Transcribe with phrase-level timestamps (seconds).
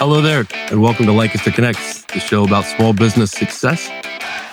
[0.00, 3.90] Hello there, and welcome to Lancaster Connects, the show about small business success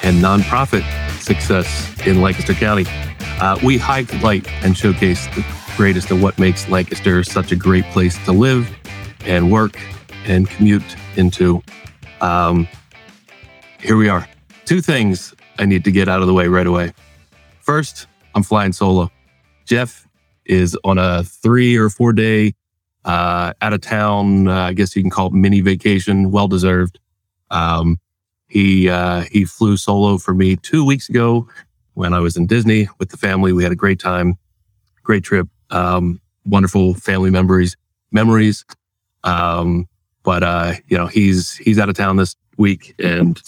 [0.04, 0.84] and nonprofit
[1.22, 2.84] success in Lancaster County.
[3.40, 5.46] Uh, we highlight and showcase the
[5.78, 8.70] greatest of what makes Lancaster such a great place to live
[9.22, 9.80] and work
[10.26, 11.64] and commute into.
[12.20, 12.68] Um,
[13.80, 14.28] here we are.
[14.66, 16.92] Two things I need to get out of the way right away.
[17.62, 19.10] First, I'm flying solo.
[19.64, 20.10] Jeff
[20.44, 22.54] is on a three or four day
[23.08, 24.48] uh, out of town.
[24.48, 26.30] Uh, I guess you can call it mini vacation.
[26.30, 27.00] Well deserved.
[27.50, 28.00] Um,
[28.48, 31.48] he uh, he flew solo for me two weeks ago
[31.94, 33.54] when I was in Disney with the family.
[33.54, 34.38] We had a great time,
[35.04, 37.78] great trip, um, wonderful family memories.
[38.12, 38.66] Memories.
[39.24, 39.88] Um,
[40.24, 43.42] but uh, you know he's he's out of town this week, and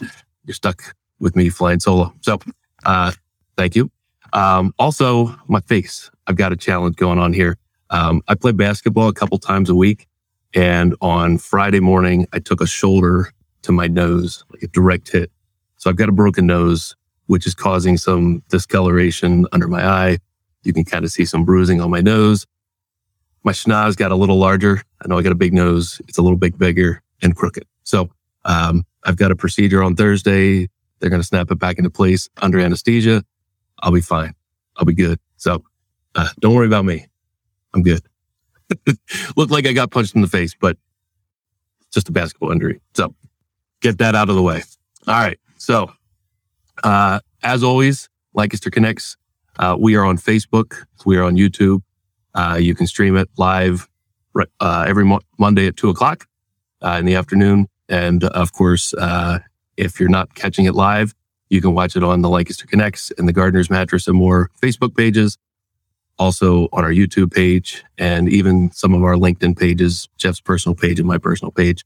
[0.46, 2.14] you're stuck with me flying solo.
[2.22, 2.40] So
[2.86, 3.12] uh,
[3.58, 3.92] thank you.
[4.32, 6.10] Um, also, my face.
[6.28, 7.58] I've got a challenge going on here.
[7.90, 10.08] Um, I play basketball a couple times a week.
[10.54, 13.32] And on Friday morning, I took a shoulder
[13.64, 15.32] to my nose, like a direct hit.
[15.78, 16.96] So I've got a broken nose,
[17.28, 20.18] which is causing some discoloration under my eye.
[20.64, 22.46] You can kind of see some bruising on my nose.
[23.44, 24.82] My schnoz got a little larger.
[25.04, 26.02] I know I got a big nose.
[26.08, 27.66] It's a little bit bigger and crooked.
[27.84, 28.10] So
[28.46, 30.68] um, I've got a procedure on Thursday.
[31.00, 33.24] They're going to snap it back into place under anesthesia.
[33.82, 34.34] I'll be fine.
[34.76, 35.20] I'll be good.
[35.38, 35.64] So
[36.16, 37.09] uh, don't worry about me.
[37.74, 38.02] I'm good.
[39.36, 40.78] Looked like I got punched in the face, but
[41.92, 42.82] just a basketball injury.
[42.94, 43.16] So
[43.82, 44.64] get that out of the way.
[45.08, 45.40] All right.
[45.58, 45.92] So,
[46.84, 49.18] uh, as always, Lancaster Connects,
[49.58, 50.84] uh, we are on Facebook.
[51.06, 51.82] We are on YouTube.
[52.34, 53.88] Uh, you can stream it live
[54.60, 56.28] uh, every mo- Monday at two o'clock
[56.82, 57.68] uh, in the afternoon.
[57.90, 59.40] And of course, uh,
[59.78, 61.16] if you're not catching it live,
[61.50, 64.96] you can watch it on the Lancaster Connects and the Gardner's Mattress and more Facebook
[64.96, 65.38] pages
[66.20, 71.00] also on our YouTube page and even some of our LinkedIn pages, Jeff's personal page
[71.00, 71.86] and my personal page.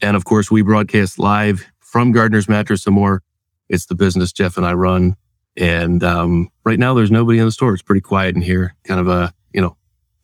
[0.00, 3.22] And of course, we broadcast live from Gardner's Mattress and more.
[3.68, 5.16] It's the business Jeff and I run.
[5.56, 7.74] And um, right now, there's nobody in the store.
[7.74, 8.74] It's pretty quiet in here.
[8.84, 9.76] Kind of a, you know,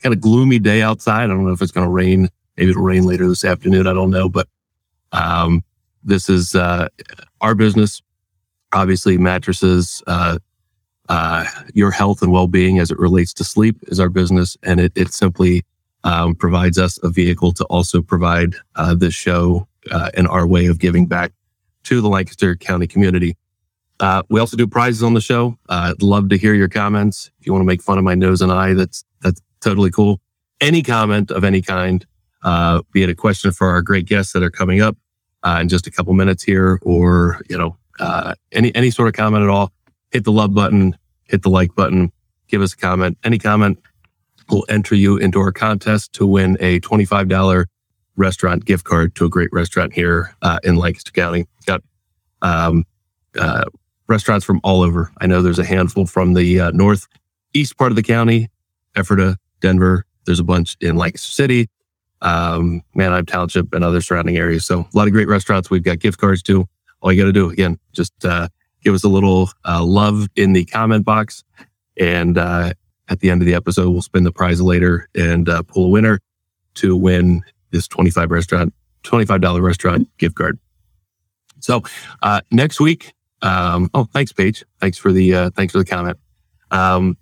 [0.03, 1.25] kind of gloomy day outside.
[1.25, 2.29] I don't know if it's going to rain.
[2.57, 3.87] Maybe it'll rain later this afternoon.
[3.87, 4.29] I don't know.
[4.29, 4.49] But
[5.13, 5.63] um,
[6.03, 6.89] this is uh,
[7.41, 8.01] our business.
[8.73, 10.39] Obviously, mattresses, uh,
[11.09, 14.93] uh, your health and well-being as it relates to sleep is our business, and it,
[14.95, 15.65] it simply
[16.05, 20.67] um, provides us a vehicle to also provide uh, this show uh, and our way
[20.67, 21.33] of giving back
[21.85, 23.37] to the Lancaster County community.
[24.01, 25.59] Uh, we also do prizes on the show.
[25.69, 27.31] Uh, I'd love to hear your comments.
[27.41, 30.21] If you want to make fun of my nose and eye, that's that's totally cool.
[30.61, 32.07] Any comment of any kind,
[32.43, 34.97] uh, be it a question for our great guests that are coming up
[35.59, 37.77] in just a couple minutes here, or you know,
[38.53, 39.73] any any sort of comment at all
[40.11, 42.13] hit the love button, hit the like button,
[42.49, 43.19] give us a comment.
[43.25, 43.79] Any comment
[44.51, 47.67] will enter you into our contest to win a $25
[48.17, 51.47] restaurant gift card to a great restaurant here uh, in Lancaster County.
[51.67, 51.83] Got
[52.43, 52.85] um,
[53.39, 53.65] uh,
[54.09, 55.13] restaurants from all over.
[55.21, 58.49] I know there's a handful from the uh, northeast part of the county,
[58.97, 60.05] Ephrata, Denver.
[60.25, 61.69] There's a bunch in Lancaster City,
[62.21, 64.67] um, Manheim Township, and other surrounding areas.
[64.67, 65.71] So a lot of great restaurants.
[65.71, 66.67] We've got gift cards too.
[67.01, 68.49] All you got to do again, just uh,
[68.83, 71.45] give us a little uh, love in the comment box.
[71.99, 72.73] And uh,
[73.09, 75.89] at the end of the episode, we'll spin the prize later and uh, pull a
[75.89, 76.21] winner
[76.75, 78.75] to win this 25 restaurant,
[79.05, 80.59] $25 restaurant gift card.
[81.61, 81.83] So
[82.23, 83.13] uh, next week,
[83.43, 84.65] um, oh, thanks, Paige.
[84.81, 86.19] Thanks for the uh, thanks for the comment.
[86.71, 87.17] Um,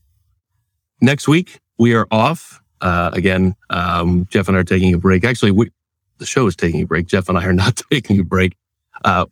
[1.00, 3.54] next week we are off uh, again.
[3.70, 5.24] Um, Jeff and I are taking a break.
[5.24, 5.70] Actually, we,
[6.18, 7.06] the show is taking a break.
[7.06, 8.56] Jeff and I are not taking a break.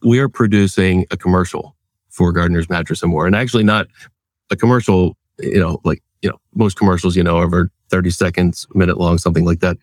[0.02, 1.74] we are producing a commercial
[2.14, 3.26] for Gardner's Mattress and More.
[3.26, 3.88] And actually not
[4.50, 8.98] a commercial, you know, like, you know, most commercials, you know, over 30 seconds, minute
[8.98, 9.76] long, something like that.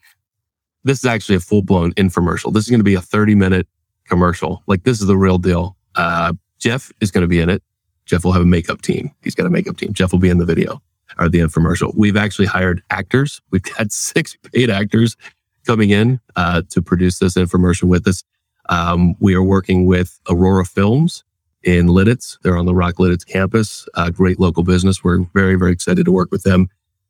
[0.84, 2.54] This is actually a full blown infomercial.
[2.54, 3.68] This is going to be a 30 minute
[4.08, 4.64] commercial.
[4.66, 5.76] Like this is the real deal.
[5.96, 7.62] Uh, Jeff is going to be in it.
[8.06, 9.12] Jeff will have a makeup team.
[9.22, 9.94] He's got a makeup team.
[9.94, 10.82] Jeff will be in the video
[11.20, 11.94] or the infomercial.
[11.96, 13.42] We've actually hired actors.
[13.52, 15.18] We've had six paid actors
[15.66, 18.24] coming in uh, to produce this infomercial with us.
[18.70, 21.24] Um, we are working with Aurora Films,
[21.64, 22.38] in Lititz.
[22.44, 25.04] They're on the Rock Lititz campus, a great local business.
[25.04, 26.70] We're very, very excited to work with them.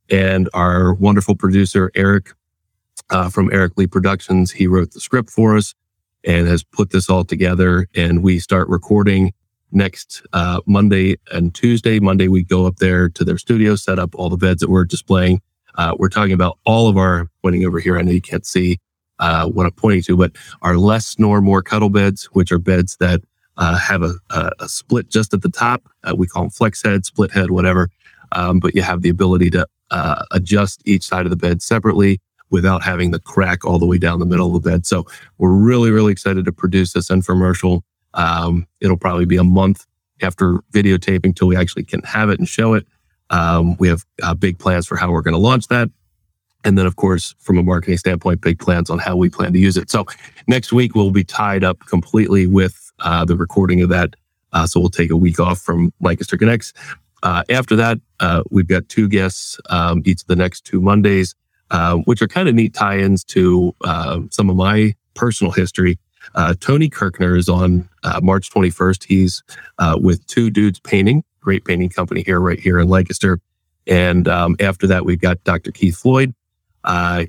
[0.09, 2.33] And our wonderful producer, Eric,
[3.09, 5.73] uh, from Eric Lee Productions, he wrote the script for us
[6.23, 7.87] and has put this all together.
[7.95, 9.33] And we start recording
[9.71, 11.99] next uh, Monday and Tuesday.
[11.99, 14.85] Monday, we go up there to their studio, set up all the beds that we're
[14.85, 15.41] displaying.
[15.75, 17.97] Uh, we're talking about all of our pointing over here.
[17.97, 18.79] I know you can't see
[19.19, 22.97] uh, what I'm pointing to, but our less snore, more cuddle beds, which are beds
[22.99, 23.21] that
[23.61, 25.87] uh, have a, a, a, split just at the top.
[26.03, 27.91] Uh, we call them flex head, split head, whatever.
[28.31, 32.19] Um, but you have the ability to uh, adjust each side of the bed separately
[32.49, 34.87] without having the crack all the way down the middle of the bed.
[34.87, 35.05] So
[35.37, 37.81] we're really, really excited to produce this infomercial.
[38.15, 39.85] Um, it'll probably be a month
[40.23, 42.87] after videotaping till we actually can have it and show it.
[43.29, 45.87] Um, we have uh, big plans for how we're going to launch that.
[46.63, 49.59] And then, of course, from a marketing standpoint, big plans on how we plan to
[49.59, 49.91] use it.
[49.91, 50.05] So
[50.47, 54.15] next week, we'll be tied up completely with uh, the recording of that.
[54.53, 56.73] Uh, so we'll take a week off from Lancaster Connects.
[57.23, 61.35] Uh, after that, uh, we've got two guests um, each of the next two Mondays,
[61.69, 65.97] uh, which are kind of neat tie-ins to uh, some of my personal history.
[66.59, 67.89] Tony Kirkner is on
[68.21, 69.03] March 21st.
[69.03, 69.43] He's
[69.97, 73.39] with Two Dudes Painting, great painting company here, right here in Lancaster.
[73.87, 75.71] And um, after that, we've got Dr.
[75.71, 76.33] Keith Floyd.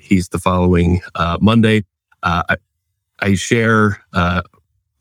[0.00, 1.00] He's the following
[1.40, 1.84] Monday.
[2.22, 2.56] I,
[3.20, 4.42] I, share uh,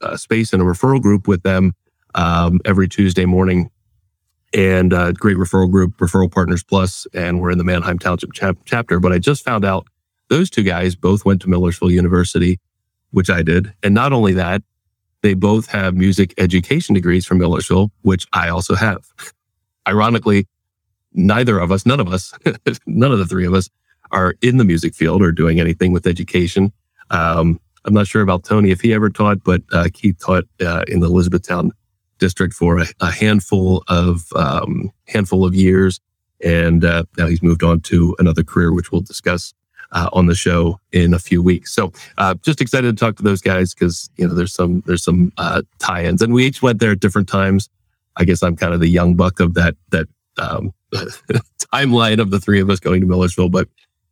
[0.01, 1.73] a space in a referral group with them
[2.15, 3.69] um, every Tuesday morning.
[4.53, 8.57] And uh, great referral group, Referral Partners Plus, and we're in the Manheim Township chap-
[8.65, 8.99] chapter.
[8.99, 9.87] But I just found out
[10.27, 12.59] those two guys both went to Millersville University,
[13.11, 13.73] which I did.
[13.81, 14.61] And not only that,
[15.21, 19.05] they both have music education degrees from Millersville, which I also have.
[19.87, 20.47] Ironically,
[21.13, 22.33] neither of us, none of us,
[22.85, 23.69] none of the three of us
[24.11, 26.73] are in the music field or doing anything with education.
[27.09, 30.83] Um, I'm not sure about Tony if he ever taught, but uh, Keith taught uh,
[30.87, 31.71] in the Elizabethtown
[32.19, 35.99] district for a, a handful of um, handful of years,
[36.43, 39.53] and uh, now he's moved on to another career, which we'll discuss
[39.91, 41.73] uh, on the show in a few weeks.
[41.73, 45.03] So, uh, just excited to talk to those guys because you know there's some there's
[45.03, 47.69] some uh, tie-ins, and we each went there at different times.
[48.17, 50.07] I guess I'm kind of the young buck of that that
[50.37, 50.73] um,
[51.73, 53.67] timeline of the three of us going to Millersville, but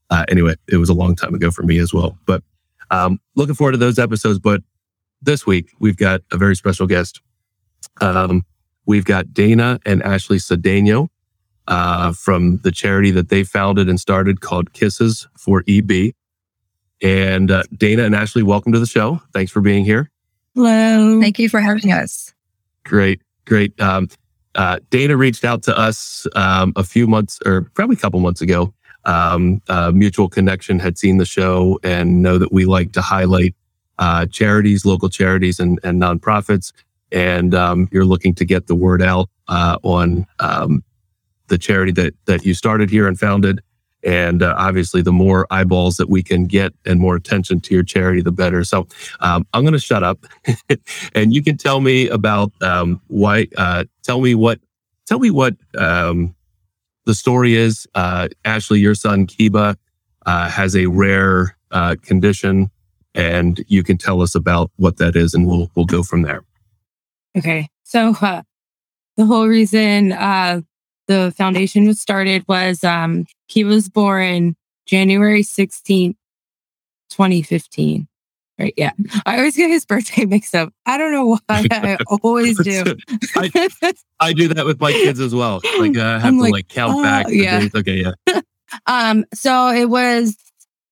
[0.10, 2.18] uh, anyway, it was a long time ago for me as well.
[2.25, 2.44] But
[2.91, 4.39] um, looking forward to those episodes.
[4.39, 4.62] But
[5.21, 7.21] this week, we've got a very special guest.
[8.01, 8.45] Um,
[8.86, 11.09] we've got Dana and Ashley Cedeno
[11.68, 16.13] uh, from the charity that they founded and started called Kisses for EB.
[17.01, 19.21] And uh, Dana and Ashley, welcome to the show.
[19.33, 20.09] Thanks for being here.
[20.56, 21.21] Hello.
[21.21, 22.33] Thank you for having us.
[22.83, 23.80] Great, great.
[23.80, 24.09] Um,
[24.56, 28.41] uh, Dana reached out to us um, a few months or probably a couple months
[28.41, 28.74] ago
[29.06, 33.56] um, uh, mutual connection had seen the show and know that we like to highlight
[33.98, 36.72] uh, charities, local charities, and, and nonprofits.
[37.12, 40.84] And um, you're looking to get the word out uh, on um,
[41.48, 43.62] the charity that that you started here and founded.
[44.01, 47.84] And uh, obviously, the more eyeballs that we can get and more attention to your
[47.84, 48.63] charity, the better.
[48.63, 48.88] So
[49.19, 50.25] um, I'm going to shut up,
[51.16, 53.48] and you can tell me about um, why.
[53.57, 54.60] Uh, tell me what.
[55.06, 56.36] Tell me what um,
[57.10, 59.76] the story is uh, Ashley, your son Kiba,
[60.28, 62.70] uh, has a rare uh, condition,
[63.16, 66.44] and you can tell us about what that is, and we'll we'll go from there.
[67.36, 68.44] Okay, so uh,
[69.18, 70.62] the whole reason uh,
[71.08, 76.16] the foundation was started was um, he was born January sixteenth,
[77.10, 78.08] twenty fifteen.
[78.60, 78.74] Right.
[78.76, 78.92] Yeah.
[79.26, 80.74] I always get his birthday mixed up.
[80.86, 81.40] I don't know why.
[81.72, 82.84] I always do.
[83.36, 83.70] I,
[84.20, 85.62] I, do that with my kids as well.
[85.80, 87.28] Like uh, I have I'm to like, like count uh, back.
[87.30, 87.62] Yeah.
[87.62, 87.76] Days.
[87.76, 88.04] Okay.
[88.28, 88.42] Yeah.
[88.86, 89.26] um.
[89.34, 90.36] So it was.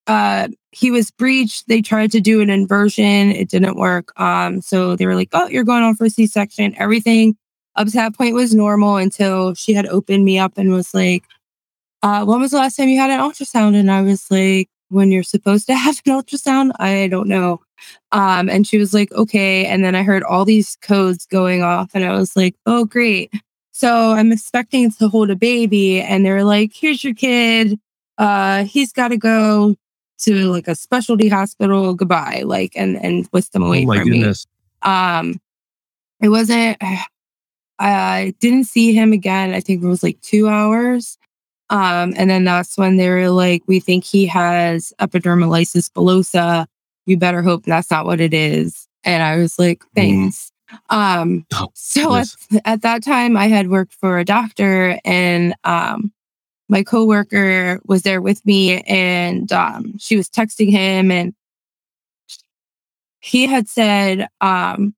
[0.08, 0.48] Uh.
[0.72, 1.68] He was breached.
[1.68, 3.31] They tried to do an inversion.
[3.31, 4.18] It didn't work.
[4.19, 4.62] Um.
[4.62, 7.36] So they were like, "Oh, you're going on for a C-section." Everything
[7.75, 11.24] up to that point was normal until she had opened me up and was like,
[12.02, 13.75] uh, when was the last time you had an ultrasound?
[13.75, 16.72] And I was like, when you're supposed to have an ultrasound?
[16.80, 17.62] I don't know.
[18.12, 19.66] Um, and she was like, okay.
[19.66, 23.31] And then I heard all these codes going off, and I was like, oh, great.
[23.71, 27.80] So I'm expecting to hold a baby, and they're like, here's your kid.
[28.18, 29.76] Uh, he's got to go
[30.19, 31.94] to like a specialty hospital.
[31.94, 32.42] Goodbye.
[32.45, 34.47] Like, and and whisk them away oh from goodness.
[34.83, 34.92] me.
[34.92, 35.42] Um,
[36.21, 36.78] it wasn't.
[37.80, 39.54] I didn't see him again.
[39.54, 41.19] I think it was like two hours.
[41.69, 46.66] Um, and then that's when they were like, we think he has epidermolysis bullosa.
[47.06, 48.88] You better hope that's not what it is.
[49.04, 49.88] And I was like, mm.
[49.95, 50.52] thanks.
[50.71, 50.78] Mm.
[50.90, 52.28] Um, oh, so at,
[52.66, 56.12] at, that time, I had worked for a doctor, and um,
[56.69, 61.33] my coworker was there with me, and um, she was texting him, and
[63.19, 64.94] he had said, um,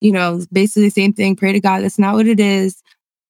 [0.00, 1.36] you know, basically the same thing.
[1.36, 2.82] Pray to God, that's not what it is.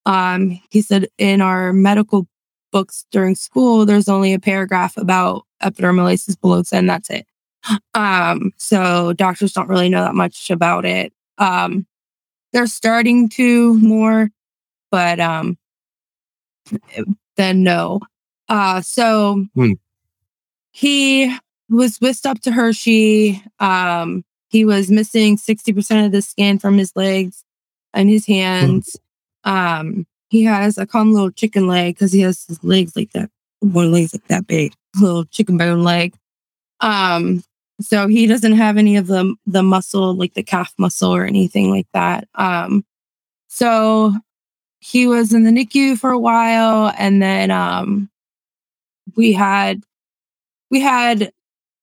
[0.04, 2.26] Um, he said in our medical
[2.72, 7.26] books during school, there's only a paragraph about epidermolysis bullosa, and that's it.
[7.94, 11.12] Um, so doctors don't really know that much about it.
[11.38, 11.86] Um,
[12.52, 14.30] they're starting to more,
[14.90, 15.58] but um,
[17.36, 18.00] then no.
[18.48, 19.72] Uh, so hmm.
[20.70, 21.36] he
[21.68, 23.42] was whisked up to Hershey.
[23.58, 27.44] Um, he was missing 60% of the skin from his legs
[27.92, 28.32] and his hmm.
[28.32, 28.96] hands.
[29.44, 33.30] Um, he has a common little chicken leg because he has his legs like that,
[33.60, 34.72] one leg's like that big.
[35.00, 36.14] little chicken bone leg.
[36.80, 37.42] Um,
[37.80, 41.70] so he doesn't have any of the the muscle, like the calf muscle or anything
[41.70, 42.28] like that.
[42.34, 42.84] Um,
[43.48, 44.14] so
[44.80, 48.10] he was in the NICU for a while, and then um,
[49.14, 49.82] we had
[50.70, 51.32] we had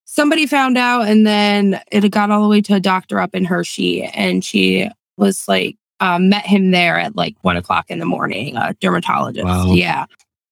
[0.05, 3.45] somebody found out, and then it got all the way to a doctor up in
[3.45, 8.05] Hershey, and she was like um, met him there at like one o'clock in the
[8.05, 9.45] morning, a dermatologist.
[9.45, 9.73] Wow.
[9.73, 10.05] Yeah.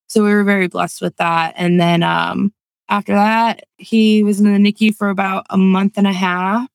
[0.08, 1.54] So we were very blessed with that.
[1.56, 2.52] And then um,
[2.88, 6.68] after that, he was in the NICU for about a month and a half.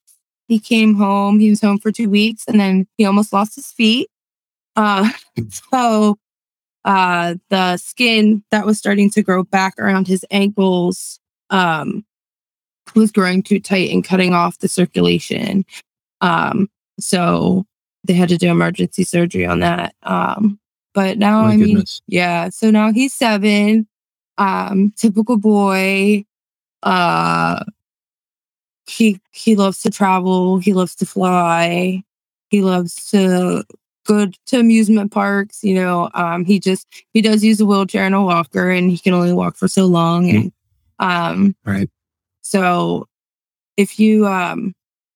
[0.48, 1.40] He came home.
[1.40, 4.10] He was home for two weeks, and then he almost lost his feet.
[4.76, 5.10] Uh,
[5.72, 6.18] so
[6.86, 11.20] uh, the skin that was starting to grow back around his ankles
[11.50, 12.06] um,
[12.96, 15.66] was growing too tight and cutting off the circulation.
[16.22, 16.70] Um,
[17.00, 17.66] so
[18.08, 19.96] they had to do emergency surgery on that.
[20.04, 20.60] Um,
[20.94, 22.50] but now, My I mean, yeah.
[22.50, 23.88] So now he's seven.
[24.38, 26.26] Um, typical boy.
[26.84, 27.64] Uh,
[28.88, 30.58] he he loves to travel.
[30.60, 32.04] He loves to fly.
[32.50, 33.64] He loves to
[34.06, 35.64] go to amusement parks.
[35.64, 38.98] You know, um, he just he does use a wheelchair and a walker, and he
[38.98, 40.30] can only walk for so long.
[40.30, 40.52] And
[41.00, 41.90] um, Right.
[42.42, 43.08] so
[43.76, 44.74] if you um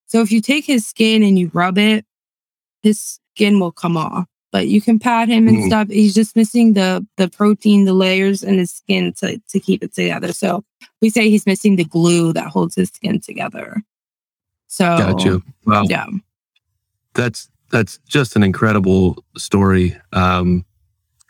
[0.08, 2.06] so if you take his skin and you rub it,
[2.84, 4.26] his skin will come off.
[4.52, 5.68] But you can pat him and Mm.
[5.68, 5.88] stuff.
[5.90, 9.94] He's just missing the the protein, the layers in his skin to to keep it
[9.94, 10.34] together.
[10.34, 10.64] So
[11.02, 13.82] we say he's missing the glue that holds his skin together.
[14.68, 15.42] So Gotcha.
[15.66, 15.86] Wow.
[15.88, 16.06] yeah.
[17.14, 19.96] That's that's just an incredible story.
[20.12, 20.66] Um,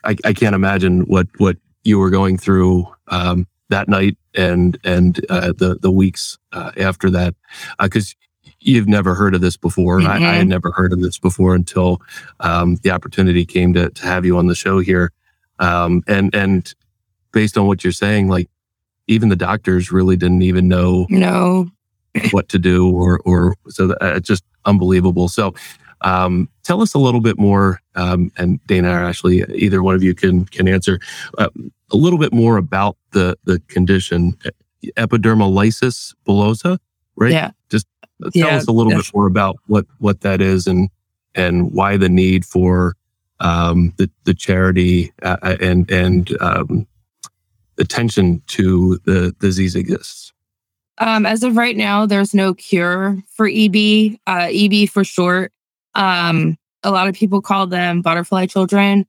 [0.04, 5.24] I, I can't imagine what what you were going through um, that night and and
[5.30, 7.34] uh, the the weeks uh, after that,
[7.80, 8.14] because
[8.62, 10.00] you've never heard of this before.
[10.02, 12.00] I, I had never heard of this before until
[12.40, 15.12] um, the opportunity came to to have you on the show here.
[15.58, 16.72] Um, and and
[17.32, 18.48] based on what you're saying, like
[19.08, 21.68] even the doctors really didn't even know No.
[22.30, 25.54] what to do or or so that, uh, just unbelievable so
[26.02, 30.02] um, tell us a little bit more um, and dana or ashley either one of
[30.02, 31.00] you can can answer
[31.38, 31.48] uh,
[31.90, 34.36] a little bit more about the the condition
[34.96, 36.78] epidermolysis bullosa
[37.16, 37.50] right Yeah.
[38.30, 40.88] Tell Yeah, us a little bit more about what what that is and
[41.34, 42.94] and why the need for
[43.40, 46.86] um, the the charity uh, uh, and and um,
[47.78, 50.32] attention to the disease exists
[50.98, 54.18] Um, as of right now, there's no cure for EB.
[54.26, 55.52] Uh, EB for short.
[55.94, 59.06] Um, a lot of people call them butterfly children.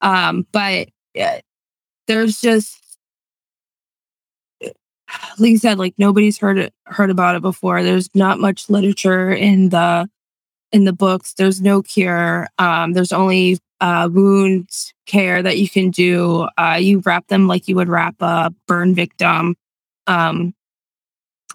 [0.00, 0.88] Um, but
[1.20, 1.38] uh,
[2.06, 2.78] there's just,
[5.38, 7.82] like you said, like nobody's heard it, heard about it before.
[7.82, 10.08] There's not much literature in the
[10.72, 11.34] in the books.
[11.34, 12.48] There's no cure.
[12.58, 14.68] Um, there's only uh, wound
[15.06, 16.48] care that you can do.
[16.58, 19.56] Uh, you wrap them like you would wrap a burn victim.
[20.06, 20.54] Um,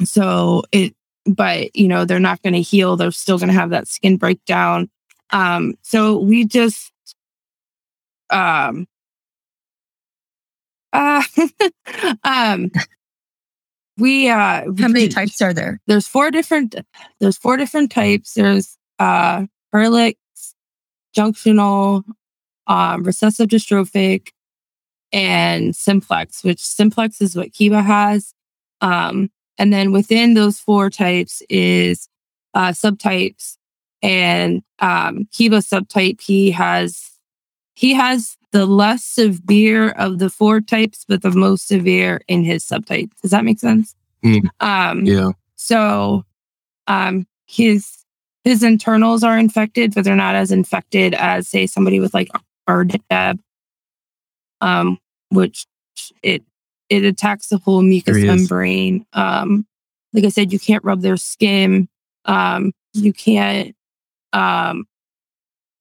[0.03, 2.96] so it, but you know, they're not going to heal.
[2.96, 4.89] They're still going to have that skin breakdown.
[5.31, 6.91] Um, so we just,
[8.29, 8.88] um,
[10.93, 11.24] uh,
[12.24, 12.72] um,
[14.01, 15.79] we, uh, How many types are there?
[15.88, 16.75] there's four different
[17.20, 18.34] there's four different types.
[18.34, 20.15] There's uh Herlitz,
[21.15, 22.03] junctional
[22.67, 24.29] um recessive dystrophic
[25.13, 28.34] and simplex which simplex is what kiva has.
[28.81, 32.08] Um and then within those four types is
[32.53, 33.58] uh subtypes.
[34.01, 37.11] And um kiva subtype he has
[37.81, 42.63] he has the less severe of the four types but the most severe in his
[42.63, 44.38] subtype does that make sense Hmm.
[44.59, 46.23] um yeah so
[46.88, 47.97] um his
[48.43, 52.27] his internals are infected, but they're not as infected as say somebody with like
[52.67, 53.38] RDEB,
[54.61, 54.97] um,
[55.29, 55.67] which
[56.23, 56.43] it
[56.89, 58.50] it attacks the whole mucous There he is.
[58.50, 59.05] membrane.
[59.13, 59.65] Um,
[60.13, 61.88] like I said, you can't rub their skin.
[62.25, 63.75] Um, you can't
[64.33, 64.85] um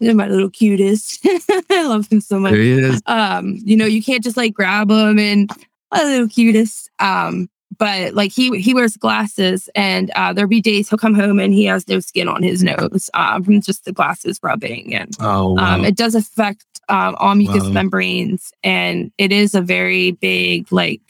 [0.00, 1.20] my little cutest.
[1.70, 4.54] I love him so much there he is um you know you can't just like
[4.54, 5.50] grab him and
[5.92, 10.88] a little cutest um but like he he wears glasses and uh there'll be days
[10.88, 13.92] he'll come home and he has no skin on his nose um from just the
[13.92, 15.74] glasses rubbing and oh wow.
[15.74, 17.70] um it does affect um all mucous Wow.
[17.70, 21.00] membranes and it is a very big like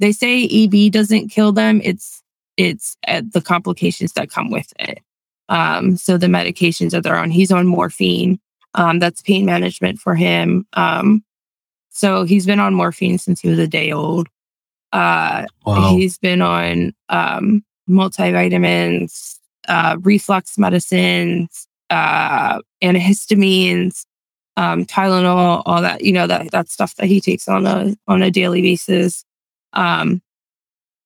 [0.00, 2.22] they say eb doesn't kill them it's
[2.56, 5.00] it's uh, the complications that come with it
[5.48, 8.38] um so the medications that they're on he's on morphine
[8.74, 11.22] um that's pain management for him um
[11.90, 14.28] so he's been on morphine since he was a day old
[14.92, 15.90] uh wow.
[15.90, 19.38] He's been on um, multivitamins,
[19.68, 24.06] uh, reflux medicines, uh, antihistamines,
[24.56, 26.02] um, Tylenol, all that.
[26.02, 29.24] You know that that stuff that he takes on a on a daily basis.
[29.72, 30.22] Um,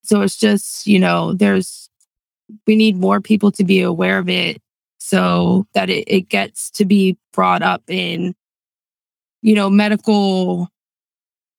[0.03, 1.90] so it's just, you know, there's,
[2.67, 4.61] we need more people to be aware of it
[4.99, 8.35] so that it, it gets to be brought up in,
[9.43, 10.69] you know, medical,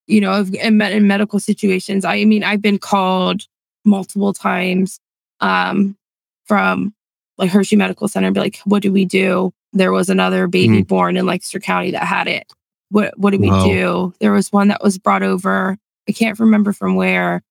[0.07, 2.05] you know, in, in medical situations.
[2.05, 3.43] I mean, I've been called
[3.83, 4.99] multiple times
[5.39, 5.97] um,
[6.45, 6.93] from
[7.37, 9.51] like Hershey Medical Center and be like, what do we do?
[9.73, 10.87] There was another baby mm.
[10.87, 12.51] born in Lancaster County that had it.
[12.89, 13.65] What what do we wow.
[13.65, 14.13] do?
[14.19, 15.77] There was one that was brought over.
[16.07, 17.41] I can't remember from where.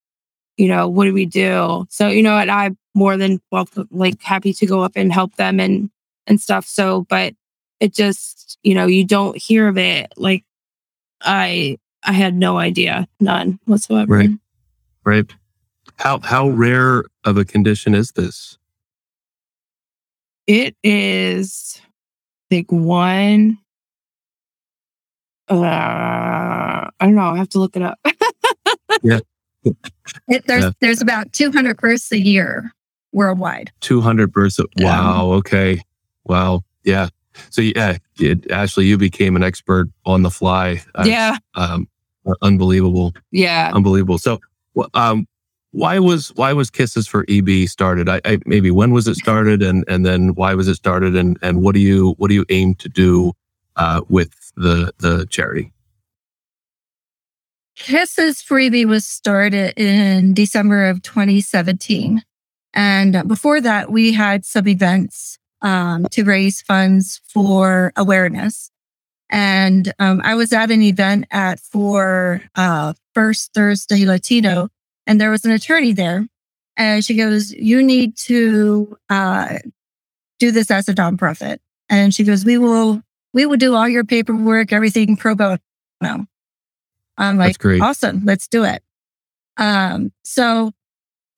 [0.61, 1.87] You know, what do we do?
[1.89, 5.37] So, you know, and I'm more than welcome, like happy to go up and help
[5.37, 5.91] them and
[6.27, 6.67] and stuff.
[6.67, 7.33] So, but
[7.81, 10.13] it just, you know, you don't hear of it.
[10.19, 10.45] Like
[11.23, 14.13] I I had no idea, none whatsoever.
[14.13, 14.31] Right.
[15.03, 15.33] Right.
[15.97, 18.59] How how rare of a condition is this?
[20.47, 21.81] It is
[22.51, 23.57] like one.
[25.49, 27.23] Uh, I don't know.
[27.23, 27.99] I have to look it up.
[29.03, 29.21] yeah.
[30.29, 30.71] It, there's yeah.
[30.81, 32.73] there's about 200 births a year
[33.13, 33.73] worldwide.
[33.81, 34.59] 200 births.
[34.79, 35.33] Wow.
[35.33, 35.83] Okay.
[36.25, 36.63] Wow.
[36.85, 37.09] Yeah.
[37.51, 40.83] So yeah, it, Ashley, you became an expert on the fly.
[41.05, 41.39] yeah.
[41.55, 41.89] Um,
[42.43, 43.15] unbelievable.
[43.31, 43.71] Yeah.
[43.75, 44.19] Unbelievable.
[44.19, 44.41] So,
[44.95, 45.27] um,
[45.73, 48.09] why was why was Kisses for EB started?
[48.09, 51.39] I, I, maybe when was it started, and and then why was it started, and
[51.43, 53.33] and what do you what do you aim to do
[53.77, 55.73] uh, with the the charity?
[57.81, 62.23] Kisses EB was started in December of 2017,
[62.75, 68.71] and before that, we had some events um, to raise funds for awareness.
[69.31, 74.69] And um, I was at an event at for uh, First Thursday Latino
[75.07, 76.27] and there was an attorney there.
[76.77, 79.59] And she goes, You need to uh,
[80.39, 81.59] do this as a nonprofit.
[81.89, 83.03] And she goes, We will,
[83.35, 85.59] we will do all your paperwork, everything pro bono.
[87.19, 87.83] I'm like, great.
[87.83, 88.83] awesome, let's do it.
[89.57, 90.73] Um, so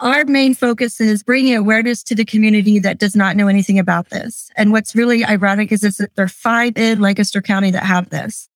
[0.01, 4.11] our main focus is bringing awareness to the community that does not know anything about
[4.11, 4.51] this.
[4.57, 8.49] And what's really ironic is that there are five in Lancaster County that have this.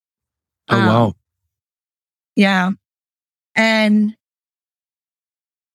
[0.68, 1.14] Oh, um, wow.
[2.34, 2.70] Yeah.
[3.54, 4.16] And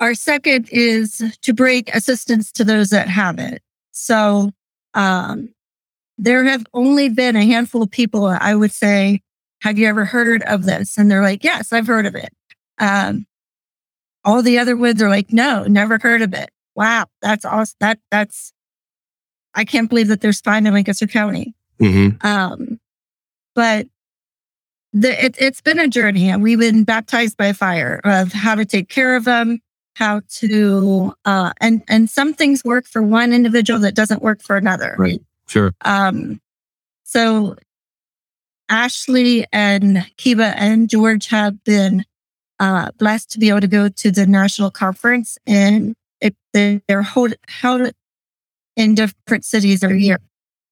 [0.01, 3.62] our second is to bring assistance to those that have it.
[3.91, 4.51] So
[4.93, 5.54] um,
[6.17, 9.21] there have only been a handful of people, I would say,
[9.62, 10.97] have you ever heard of this?
[10.97, 12.34] And they're like, yes, I've heard of it.
[12.80, 13.26] Um,
[14.24, 16.50] all the other ones are like, no, never heard of it.
[16.76, 17.78] Wow, that's awesome.
[17.80, 18.54] That that's
[19.54, 21.54] I can't believe that there's five in Lancaster County.
[21.80, 22.26] Mm-hmm.
[22.26, 22.80] Um,
[23.54, 23.88] but
[24.93, 26.30] the, it, has been a journey.
[26.30, 29.60] and We've been baptized by fire of how to take care of them,
[29.95, 34.56] how to uh, and and some things work for one individual that doesn't work for
[34.56, 34.95] another.
[34.97, 35.21] Right.
[35.47, 35.74] Sure.
[35.82, 36.39] Um,
[37.04, 37.56] so
[38.71, 42.05] Ashley and Kiva and George have been
[42.60, 47.34] uh, blessed to be able to go to the national conference, and it, they're hold,
[47.47, 47.91] held
[48.75, 50.19] in different cities every year.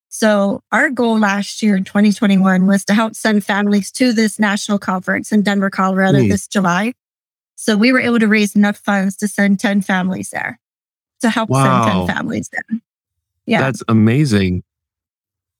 [0.08, 4.78] So our goal last year in 2021 was to help send families to this national
[4.78, 6.28] conference in Denver, Colorado mm.
[6.28, 6.94] this July.
[7.54, 10.58] So we were able to raise enough funds to send 10 families there
[11.20, 11.84] to help wow.
[11.84, 12.80] send 10 families there.
[13.46, 13.60] Yeah.
[13.60, 14.64] That's amazing.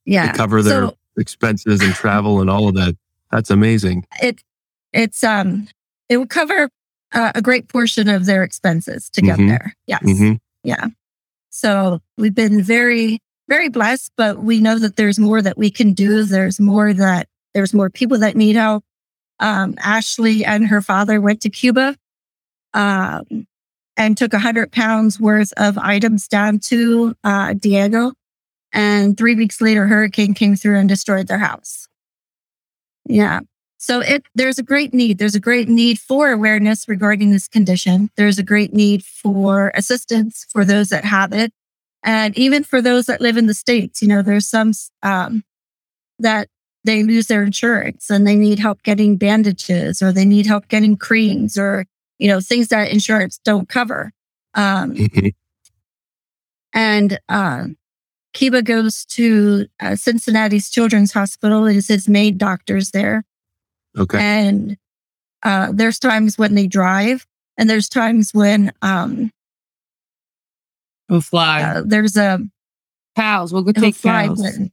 [0.04, 0.32] Yeah.
[0.32, 2.96] To cover their so, expenses and travel and all of that.
[3.30, 4.06] That's amazing.
[4.20, 4.42] It,
[4.92, 5.68] it's, um,
[6.08, 6.68] it will cover
[7.12, 9.48] uh, a great portion of their expenses to get mm-hmm.
[9.48, 9.74] there.
[9.86, 10.02] Yes.
[10.02, 10.34] Mm-hmm.
[10.64, 10.86] Yeah.
[11.50, 15.92] So we've been very, very blessed, but we know that there's more that we can
[15.92, 16.24] do.
[16.24, 18.84] There's more that there's more people that need help
[19.40, 21.96] um, Ashley and her father went to Cuba
[22.74, 23.46] um,
[23.96, 28.12] and took 100 pounds worth of items down to uh, Diego.
[28.72, 31.88] And three weeks later, hurricane came through and destroyed their house.
[33.06, 33.40] Yeah.
[33.78, 35.18] So it there's a great need.
[35.18, 38.10] There's a great need for awareness regarding this condition.
[38.16, 41.52] There's a great need for assistance for those that have it,
[42.04, 44.02] and even for those that live in the states.
[44.02, 45.44] You know, there's some um,
[46.18, 46.48] that
[46.84, 50.96] they lose their insurance and they need help getting bandages or they need help getting
[50.96, 51.86] creams or,
[52.18, 54.12] you know, things that insurance don't cover.
[54.54, 55.28] Um, mm-hmm.
[56.72, 57.66] And uh,
[58.34, 61.66] Kiba goes to uh, Cincinnati's Children's Hospital.
[61.66, 63.24] Is his maid doctors there.
[63.98, 64.18] Okay.
[64.18, 64.76] And
[65.42, 67.26] uh, there's times when they drive,
[67.58, 69.32] and there's times when um,
[71.08, 71.62] we'll fly.
[71.62, 72.40] Uh, there's a
[73.16, 73.52] pals.
[73.52, 74.70] We'll go take fly pals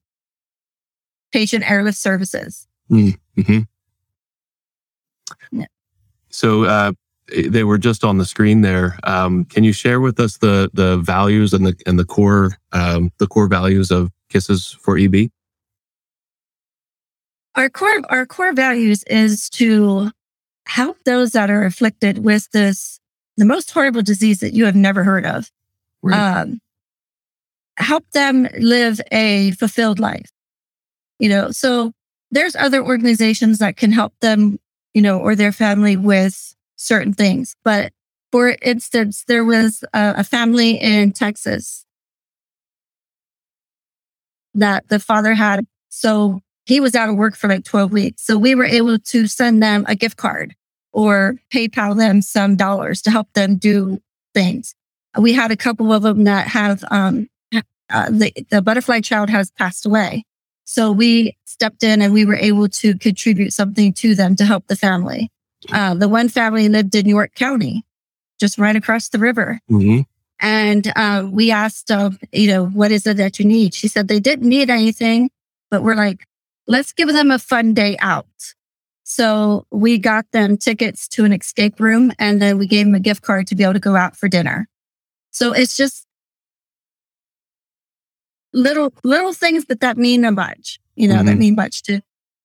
[1.32, 2.68] patient airlift services.
[2.90, 3.60] Mm-hmm.
[5.52, 5.66] Yeah.
[6.30, 6.94] So uh,
[7.48, 8.98] they were just on the screen there.
[9.04, 13.12] Um, can you share with us the the values and the and the core um,
[13.18, 15.30] the core values of Kisses for EB?
[17.56, 20.12] Our core our core values is to
[20.68, 23.00] help those that are afflicted with this,
[23.38, 25.50] the most horrible disease that you have never heard of.
[26.02, 26.42] Right.
[26.42, 26.60] Um,
[27.78, 30.30] help them live a fulfilled life.
[31.20, 31.94] You know, so
[32.32, 34.60] there's other organizations that can help them,
[34.94, 37.56] you know, or their family with certain things.
[37.64, 37.92] But
[38.32, 41.86] for instance, there was a, a family in Texas
[44.54, 45.66] that the father had.
[45.90, 48.26] So he was out of work for like 12 weeks.
[48.26, 50.56] So we were able to send them a gift card
[50.92, 54.02] or PayPal them some dollars to help them do
[54.34, 54.76] things.
[55.18, 57.28] We had a couple of them that have, um,
[57.90, 60.26] uh, the, the butterfly child has passed away.
[60.66, 64.68] So we stepped in and we were able to contribute something to them to help
[64.68, 65.32] the family.
[65.72, 67.84] Uh, the one family lived in York County,
[68.40, 69.60] just right across the river.
[69.70, 70.02] Mm-hmm.
[70.40, 73.74] And uh, we asked, uh, you know, what is it that you need?
[73.74, 75.32] She said they didn't need anything,
[75.72, 76.26] but we're like,
[76.68, 78.28] let's give them a fun day out.
[79.04, 83.00] So we got them tickets to an escape room and then we gave them a
[83.00, 84.68] gift card to be able to go out for dinner.
[85.32, 86.06] So it's just
[88.54, 91.26] little, little things, but that mean a much, you know, mm-hmm.
[91.26, 92.02] that mean much to,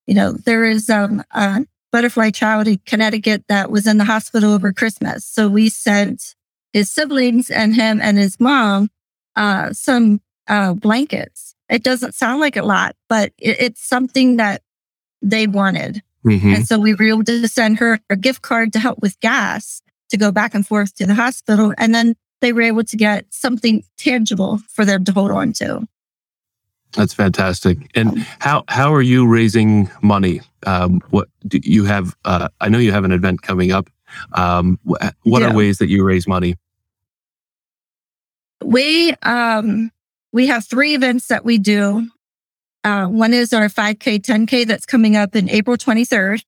[0.06, 4.52] you know, there is um, a butterfly child in Connecticut that was in the hospital
[4.52, 5.24] over Christmas.
[5.24, 6.34] So we sent
[6.72, 8.90] his siblings and him and his mom
[9.36, 11.54] uh, some uh, blankets.
[11.68, 14.62] It doesn't sound like a lot, but it, it's something that
[15.20, 16.02] they wanted.
[16.26, 16.54] Mm-hmm.
[16.54, 19.82] And so we were able to send her a gift card to help with gas
[20.10, 21.74] to go back and forth to the hospital.
[21.78, 25.86] And then they were able to get something tangible for them to hold on to.
[26.96, 27.78] That's fantastic.
[27.94, 30.40] And how how are you raising money?
[30.66, 32.14] Um, what do you have?
[32.24, 33.88] Uh, I know you have an event coming up.
[34.34, 35.50] Um, what yeah.
[35.50, 36.56] are ways that you raise money?
[38.62, 39.90] We um,
[40.32, 42.08] we have three events that we do.
[42.84, 46.42] Uh, one is our 5K, 10K that's coming up in April 23rd.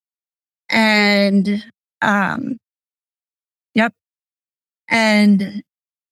[0.68, 1.64] And
[2.02, 2.58] um,
[3.74, 3.92] yep.
[4.88, 5.62] And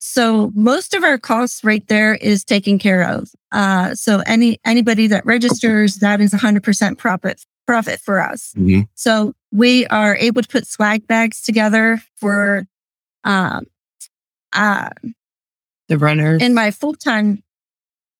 [0.05, 3.31] so most of our costs right there is taken care of.
[3.53, 8.53] Uh, so any anybody that registers, that is 100% profit profit for us.
[8.57, 8.81] Mm-hmm.
[8.95, 12.67] So we are able to put swag bags together for
[13.23, 13.67] um,
[14.53, 14.89] uh,
[15.87, 16.43] the runners.
[16.43, 17.41] In my full time,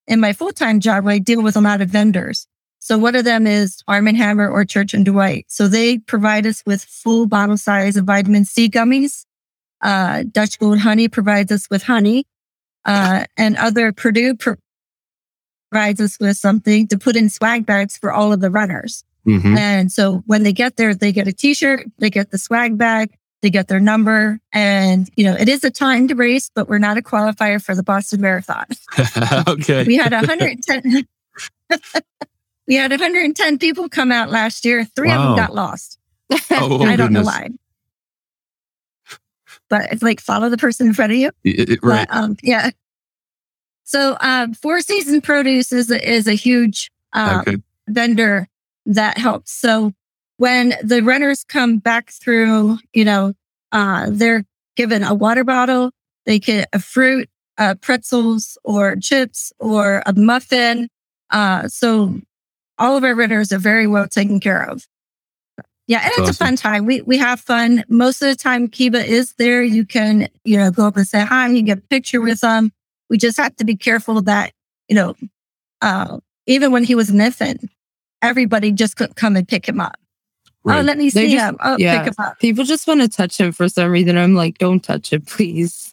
[0.07, 2.47] in my full time job, I deal with a lot of vendors.
[2.79, 5.47] So one of them is Arm and Hammer or Church and Dwight.
[5.49, 9.25] So they provide us with full bottle size of vitamin C gummies.
[9.83, 12.27] Uh, Dutch Gold Honey provides us with honey.
[12.85, 14.57] Uh, and other Perdue pro-
[15.71, 19.05] provides us with something to put in swag bags for all of the runners.
[19.27, 19.57] Mm-hmm.
[19.57, 23.15] And so when they get there, they get a t-shirt, they get the swag bag,
[23.41, 24.41] they get their number.
[24.53, 27.83] And, you know, it is a timed race, but we're not a qualifier for the
[27.83, 28.67] Boston Marathon.
[29.49, 29.85] okay.
[29.85, 31.07] We had 110.
[32.67, 34.85] we had 110 people come out last year.
[34.85, 35.19] Three wow.
[35.19, 35.99] of them got lost.
[36.51, 37.51] Oh, I don't know why.
[39.73, 41.31] But it's like follow the person in front of you.
[41.45, 42.07] It, it, right.
[42.07, 42.73] But, um, yeah.
[43.85, 47.57] So um, Four Season Produce is, is a huge um, okay.
[47.89, 48.49] vendor
[48.85, 49.51] that helps.
[49.51, 49.95] So
[50.37, 53.33] when the runners come back through, you know,
[53.73, 54.45] uh, they're
[54.77, 55.91] given a water bottle,
[56.27, 60.91] they get a fruit, uh, pretzels or chips or a muffin.
[61.31, 62.21] Uh, so
[62.77, 64.87] all of our runners are very well taken care of.
[65.93, 66.31] Yeah, and it's awesome.
[66.31, 66.87] a fun time.
[66.87, 67.85] We we have fun.
[67.87, 69.63] Most of the time, Kiva is there.
[69.63, 71.49] You can, you know, go up and say hi.
[71.49, 72.73] You get a picture with them.
[73.11, 74.55] We just have to be careful that,
[74.89, 75.15] you know,
[75.83, 77.69] uh, even when he was an infant,
[78.23, 79.99] everybody just couldn't come and pick him up.
[80.47, 80.79] Oh, right.
[80.79, 81.59] Oh, let me see just, him.
[81.61, 81.99] Oh, yeah.
[81.99, 82.39] pick him up.
[82.39, 84.17] People just want to touch him for some reason.
[84.17, 85.93] I'm like, don't touch him, please.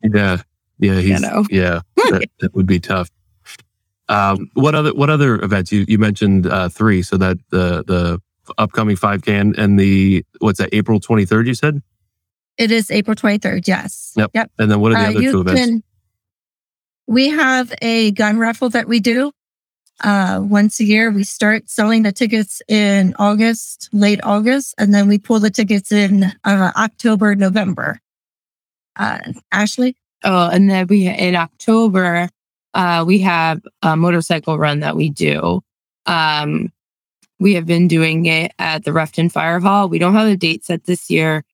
[0.00, 0.42] Yeah.
[0.78, 1.00] Yeah.
[1.00, 1.44] He's, you know?
[1.50, 1.80] yeah.
[1.96, 3.10] that, that, would be tough.
[4.08, 5.72] Um, what other, what other events?
[5.72, 7.02] You, you mentioned, uh, three.
[7.02, 8.22] So that the, the
[8.58, 11.82] upcoming 5K and, and the, what's that, April 23rd, you said?
[12.56, 13.66] It is April 23rd.
[13.66, 14.12] Yes.
[14.16, 14.30] Yep.
[14.34, 14.50] Yep.
[14.58, 15.60] And then what are the uh, other two events?
[15.60, 15.82] Can,
[17.06, 19.32] we have a gun raffle that we do
[20.02, 21.10] uh, once a year.
[21.10, 25.92] We start selling the tickets in August, late August, and then we pull the tickets
[25.92, 28.00] in uh, October, November.
[28.96, 29.18] Uh,
[29.52, 29.96] Ashley?
[30.22, 32.28] Oh, and then we in October,
[32.72, 35.60] uh, we have a motorcycle run that we do.
[36.06, 36.72] Um,
[37.40, 39.88] we have been doing it at the Refton Fire Hall.
[39.88, 41.44] We don't have a date set this year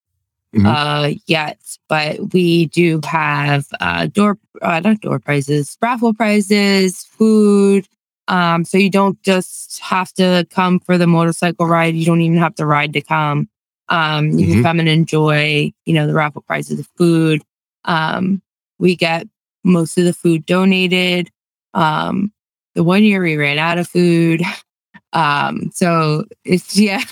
[0.55, 0.67] mm-hmm.
[0.67, 7.89] uh, yet, but we do have uh, door, uh, not door prizes, raffle prizes, food,
[8.31, 11.97] um, so you don't just have to come for the motorcycle ride.
[11.97, 13.49] You don't even have to ride to come.
[13.89, 14.53] Um, you mm-hmm.
[14.53, 17.43] can come and enjoy, you know, the raffle prizes, of food.
[17.85, 18.41] Um,
[18.79, 19.27] we get
[19.65, 21.29] most of the food donated.
[21.75, 22.33] Um,
[22.77, 24.43] the one year we ran out of food.
[25.13, 27.03] Um, so it's, yeah.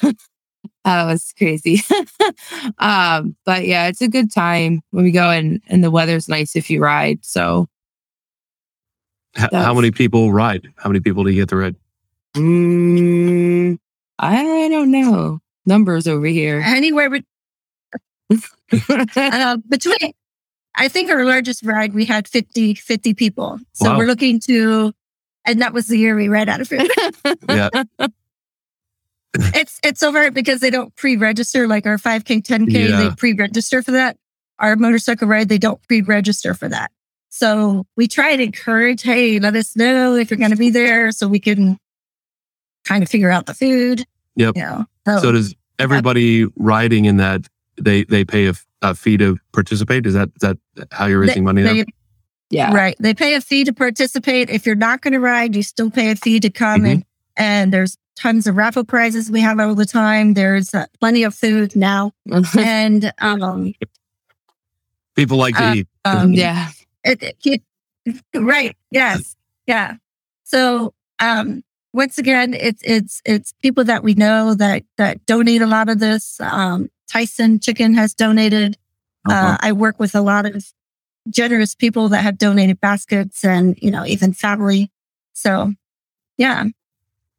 [0.84, 1.80] That was crazy.
[2.78, 6.56] um, but yeah, it's a good time when we go and, and the weather's nice
[6.56, 7.24] if you ride.
[7.24, 7.66] So
[9.36, 10.68] H- how many people ride?
[10.76, 11.76] How many people do you get to ride?
[12.36, 13.78] Mm,
[14.18, 15.40] I don't know.
[15.66, 16.62] Numbers over here.
[16.64, 17.24] Anywhere but
[19.16, 20.12] uh, between,
[20.74, 23.58] I think our largest ride, we had 50, 50 people.
[23.72, 23.98] So Wow.
[23.98, 24.92] we're looking to,
[25.48, 26.90] and that was the year we ran out of food.
[27.48, 27.68] Yeah.
[29.54, 32.96] it's, it's over it because they don't pre-register like our 5K, 10K, Yeah.
[33.08, 34.16] they pre-register for that.
[34.58, 36.90] Our motorcycle ride, they don't pre-register for that.
[37.28, 41.12] So we try to encourage, hey, let us know if you're going to be there
[41.12, 41.78] so we can
[42.84, 44.04] kind of figure out the food.
[44.36, 44.56] Yep.
[44.56, 44.86] You know,
[45.20, 47.42] So does everybody riding in that
[47.80, 50.06] they they pay a, a fee to participate?
[50.06, 50.56] Is that is that
[50.90, 51.62] how you're raising money?
[51.62, 51.74] Now?
[51.74, 51.84] they,
[52.50, 52.72] Yeah.
[52.74, 52.96] Right.
[52.98, 54.48] They pay a fee to participate.
[54.50, 56.90] If you're not going to ride, you still pay a fee to come Mhm.
[56.92, 57.04] and
[57.36, 60.34] and there's tons of raffle prizes we have all the time.
[60.34, 62.12] There's uh, plenty of food now,
[62.58, 63.74] and um,
[65.14, 65.88] People like to Uh, eat.
[66.04, 66.68] um yeah.
[67.04, 67.62] it, it-
[68.04, 68.76] it- right.
[68.90, 69.36] Yes.
[69.66, 69.96] Yeah.
[70.44, 75.66] So um, once again, it's it's it's people that we know that that donate a
[75.66, 76.40] lot of this.
[76.40, 78.76] Um, Tyson Chicken has donated.
[79.28, 79.56] Uh, Uh-huh.
[79.60, 80.64] I work with a lot of
[81.30, 84.90] generous people that have donated baskets and, you know, even family.
[85.32, 85.72] So,
[86.36, 86.64] yeah.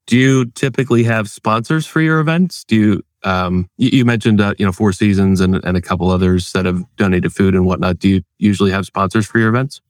[0.07, 2.63] Do you typically have sponsors for your events?
[2.63, 6.09] Do you um you, you mentioned uh, you know Four Seasons and and a couple
[6.09, 7.99] others that have donated food and whatnot.
[7.99, 9.81] Do you usually have sponsors for your events?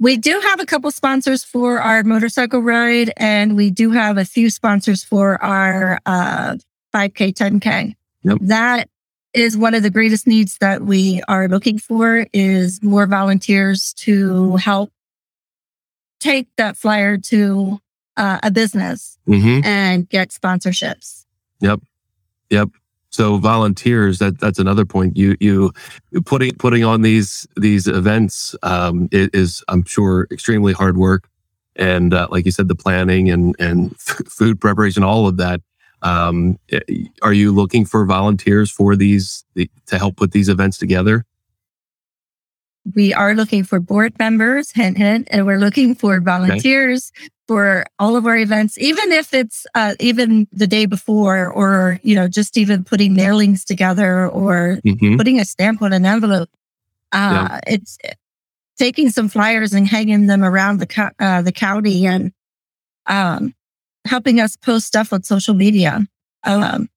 [0.00, 4.24] We do have a couple sponsors for our motorcycle ride, and we do have a
[4.24, 6.56] few sponsors for our uh,
[6.94, 7.94] 5K, 10K.
[8.24, 8.38] Yep.
[8.40, 8.89] That
[9.34, 14.56] is one of the greatest needs that we are looking for is more volunteers to
[14.56, 14.90] help
[16.18, 17.80] take that flyer to
[18.16, 19.64] uh, a business Mm-hmm.
[19.64, 21.24] and get sponsorships.
[21.60, 21.80] Yep.
[22.50, 22.70] Yep.
[23.10, 25.16] So volunteers, that that's another point.
[25.16, 25.72] You you
[26.24, 31.28] putting putting on these these events um, is I'm sure extremely hard work,
[31.76, 35.60] and uh, like you said, the planning and and f- food preparation, all of that.
[36.02, 36.58] Um,
[37.22, 41.24] are you looking for volunteers for these the, to help put these events together?
[42.94, 47.12] we are looking for board members, hint, hint, and we're looking for volunteers
[47.46, 52.14] for all of our events, even if it's uh, even the day before, or you
[52.14, 55.16] know, just even putting mailings together or Mm-hmm.
[55.16, 56.48] putting a stamp on an envelope.
[57.12, 57.98] Uh, It's
[58.78, 62.32] taking some flyers and hanging them around the co- uh, the county and
[63.06, 63.54] um,
[64.06, 66.06] helping us post stuff on social media.
[66.44, 66.88] Um,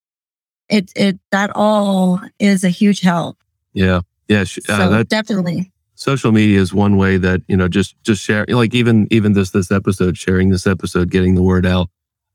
[0.69, 3.37] it it that all is a huge help.
[3.73, 4.43] Yeah, yeah.
[4.45, 5.71] sh- Uh, that definitely.
[5.95, 9.51] social media is one way that you know just just share like even even this
[9.51, 11.89] this episode sharing this episode getting the word out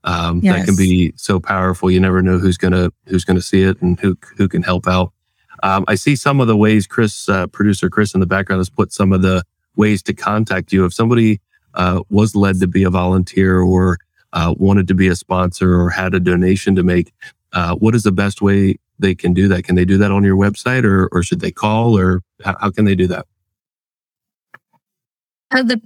[0.04, 3.80] um that can be so powerful you never know who's gonna who's gonna see it
[3.82, 5.12] and who who can help out
[5.64, 8.70] um i see some of the ways chris uh, producer chris in the background has
[8.70, 9.42] put some of the
[9.74, 11.40] ways to contact you if somebody
[11.74, 13.98] uh was led to be a volunteer or
[14.32, 17.12] uh wanted to be a sponsor or had a donation to make
[17.52, 20.22] uh what is the best way they can do that can they do that on
[20.24, 23.26] your website or or should they call or how, how can they do that
[25.50, 25.80] Uh, the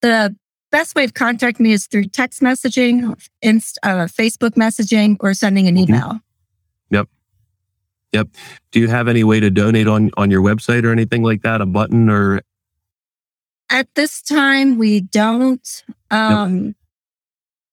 [0.00, 0.34] the
[0.70, 5.66] best way to contact me is through text messaging, inst, uh, Facebook messaging, or sending
[5.68, 6.26] an Mhm.
[8.12, 8.28] yep.
[8.70, 11.60] Do you have any way to donate on on your website or anything like that?
[11.60, 12.40] A button or
[13.68, 15.84] At this time, we don't.
[16.12, 16.75] Um,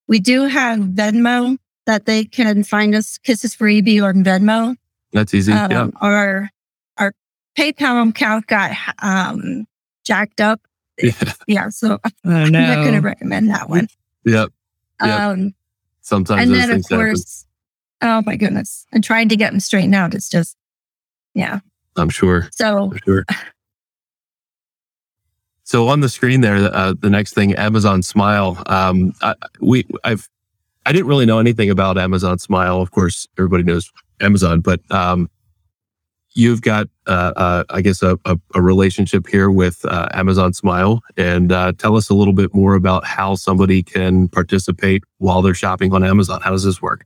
[0.07, 4.75] We do have Venmo that they can find us Kisses for EB on Venmo.
[5.11, 5.51] that's easy.
[5.51, 5.87] Um, yeah.
[6.01, 6.49] Our
[6.97, 7.13] our
[7.57, 9.65] PayPal account got um,
[10.03, 10.61] jacked up.
[11.01, 11.33] Yeah.
[11.47, 13.87] Yeah, so Oh I'm not going to recommend that one.
[14.25, 14.49] Yep.
[15.01, 15.19] Yep.
[15.19, 15.55] Um,
[16.01, 17.05] Sometimes and then of things happen.
[17.07, 17.45] course,
[18.03, 20.55] oh my goodness, and trying to get them straightened out is just,
[21.33, 21.61] yeah.
[21.95, 22.47] I'm sure.
[22.51, 23.25] So I'm sure.
[25.63, 28.61] So on the screen there, uh, the next thing, Amazon Smile.
[28.65, 30.29] Um, I, we, I've,
[30.85, 32.81] I didn't really know anything about Amazon Smile.
[32.81, 35.29] Of course, everybody knows Amazon, but um,
[36.35, 41.01] you've got, uh, uh, I guess, a, a, a relationship here with uh, Amazon Smile,
[41.15, 45.53] and uh, tell us a little bit more about how somebody can participate while they're
[45.53, 46.41] shopping on Amazon.
[46.41, 47.05] How does this work?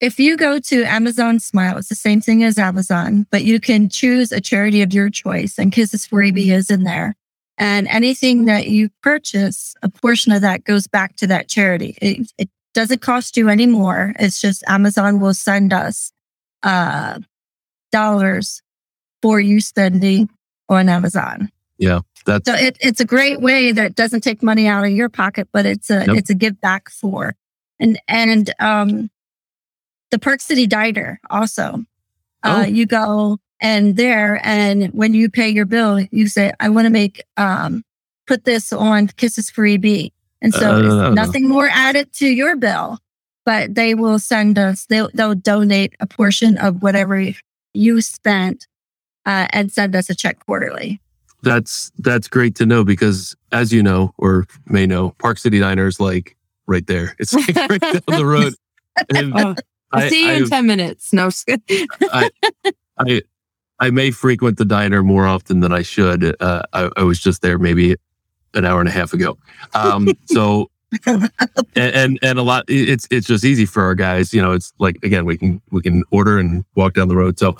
[0.00, 3.88] If you go to Amazon Smile, it's the same thing as Amazon, but you can
[3.88, 7.14] choose a charity of your choice, and Kisses for EB is in there.
[7.58, 11.98] And anything that you purchase, a portion of that goes back to that charity.
[12.00, 14.14] It, it doesn't cost you any more.
[14.18, 16.10] It's just Amazon will send us
[16.62, 17.18] uh,
[17.92, 18.62] dollars
[19.20, 20.30] for you spending
[20.70, 21.50] on Amazon.
[21.76, 22.00] Yeah.
[22.24, 25.48] That's So it, it's a great way that doesn't take money out of your pocket,
[25.52, 26.16] but it's a Yep.
[26.16, 27.34] it's a give back for.
[27.78, 29.10] And and um
[30.10, 31.84] the Park City Diner also.
[32.42, 32.68] Uh, Oh.
[32.68, 36.90] you go and there, and when you pay your bill, you say, "I want to
[36.90, 37.84] make um,
[38.26, 42.98] put this on Kisses for EB," and so Uh, nothing more added to your bill,
[43.44, 44.86] but they will send us.
[44.86, 47.32] They'll they'll donate a portion of whatever
[47.74, 48.66] you spent
[49.26, 50.98] uh, and send us a check quarterly.
[51.42, 55.86] That's that's great to know because, as you know or may know, Park City Diner
[55.86, 57.14] is like right there.
[57.18, 58.54] It's like right down the road.
[59.14, 59.54] And Oh,
[59.92, 61.12] I- see you I- in 10 minutes.
[61.12, 61.86] No, kidding.
[62.98, 63.22] I
[63.80, 66.36] I may frequent the diner more often than I should.
[66.40, 67.96] Uh, I, I was just there maybe
[68.54, 69.38] an hour and a half ago.
[69.74, 70.70] Um, so
[71.06, 71.30] and,
[71.76, 72.64] and and a lot.
[72.68, 74.34] It's it's just easy for our guys.
[74.34, 77.38] You know, it's like again we can we can order and walk down the road.
[77.38, 77.56] So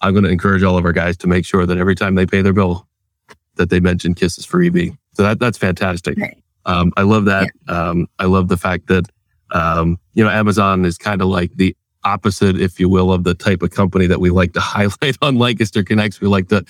[0.00, 2.26] I'm going to encourage all of our guys to make sure that every time they
[2.26, 2.86] pay their bill,
[3.54, 4.96] that they mention Kisses for EB.
[5.14, 6.18] So that that's fantastic.
[6.18, 6.36] Right.
[6.66, 7.50] Um, I love that.
[7.68, 9.06] Um, I love the fact that
[9.54, 13.34] um, you know Amazon is kind of like the opposite, if you will, of the
[13.34, 16.20] type of company that we like to highlight on Lancaster Connects.
[16.20, 16.62] We like to,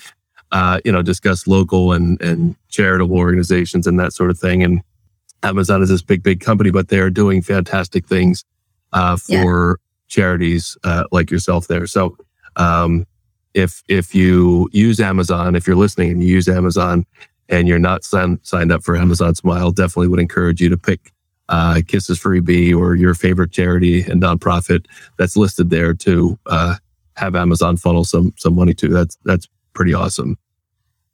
[0.53, 4.63] uh, you know, discuss local and and charitable organizations and that sort of thing.
[4.63, 4.81] And
[5.43, 8.45] Amazon is this big, big company, but they are doing fantastic things
[8.93, 9.43] uh, Yeah.
[9.43, 11.87] for charities uh, like yourself there.
[11.87, 12.15] So,
[12.55, 13.05] um,
[13.53, 17.05] if if you use Amazon, if you're listening and you use Amazon,
[17.49, 21.11] and you're not signed signed up for Amazon Smile, definitely would encourage you to pick
[21.49, 24.85] uh, Kisses for EB or your favorite charity and nonprofit
[25.17, 26.75] that's listed there to uh,
[27.15, 28.87] have Amazon funnel some some money to.
[28.89, 30.37] That's that's pretty awesome.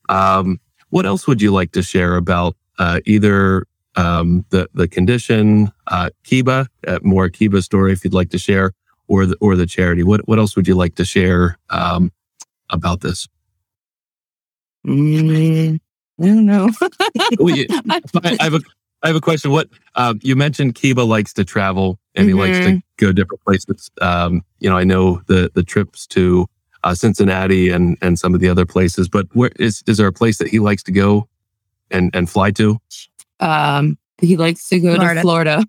[0.10, 3.65] Um, what else would you like to share about uh, either
[3.96, 8.72] um, the the condition, uh, Kiba, uh, more Kiba story if you'd like to share,
[9.08, 10.04] or the or the charity?
[10.04, 12.12] What what else would you like to share um,
[12.70, 13.28] about this?
[14.86, 15.80] Mm,
[16.20, 16.70] I don't know.
[17.39, 18.02] Well, you- I
[18.39, 18.62] I have a
[19.03, 19.51] I have a question.
[19.51, 23.89] What um, you mentioned, Kiba likes to travel and he likes to go different places.
[24.01, 26.47] Um, you know, I know the the trips to
[26.83, 29.09] uh, Cincinnati and and some of the other places.
[29.09, 31.27] But where is is there a place that he likes to go
[31.89, 32.79] and and fly to?
[33.39, 35.15] um, he likes to go Florida.
[35.15, 35.65] to Florida.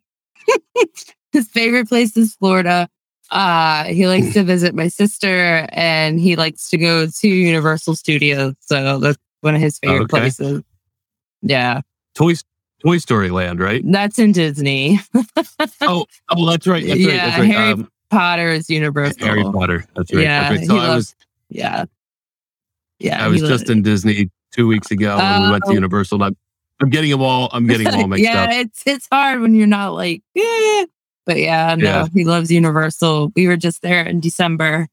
[1.33, 2.89] His favorite place is Florida.
[3.31, 8.55] Uh, he likes to visit my sister and he likes to go to Universal Studios.
[8.61, 10.21] So that's one of his favorite Okay.
[10.21, 10.63] places.
[11.41, 11.81] Yeah,
[12.15, 12.35] Toy
[12.85, 13.83] Toy Story Land, right?
[13.85, 14.99] that's in Disney.
[15.83, 16.85] oh, oh, that's right.
[16.87, 17.15] That's right.
[17.15, 17.51] Yeah, That's right.
[17.51, 19.25] Harry Um, Potter is Universal.
[19.27, 19.85] Harry Potter.
[19.97, 20.23] That's right.
[20.23, 20.67] Yeah, That's right.
[20.69, 21.15] So I loves- was
[21.49, 21.85] Yeah.
[22.99, 23.25] Yeah.
[23.25, 25.75] I was just in Disney two weeks ago when we went to Oh.
[25.75, 26.23] Universal.
[26.23, 26.37] I'm,
[26.81, 27.49] I'm getting them all.
[27.53, 28.51] I'm getting them all mixed yeah, up.
[28.53, 30.87] it's it's hard when you're not like, eh.
[31.25, 32.07] but yeah, no, Yeah.
[32.13, 33.33] he loves Universal.
[33.37, 34.89] We were just there in December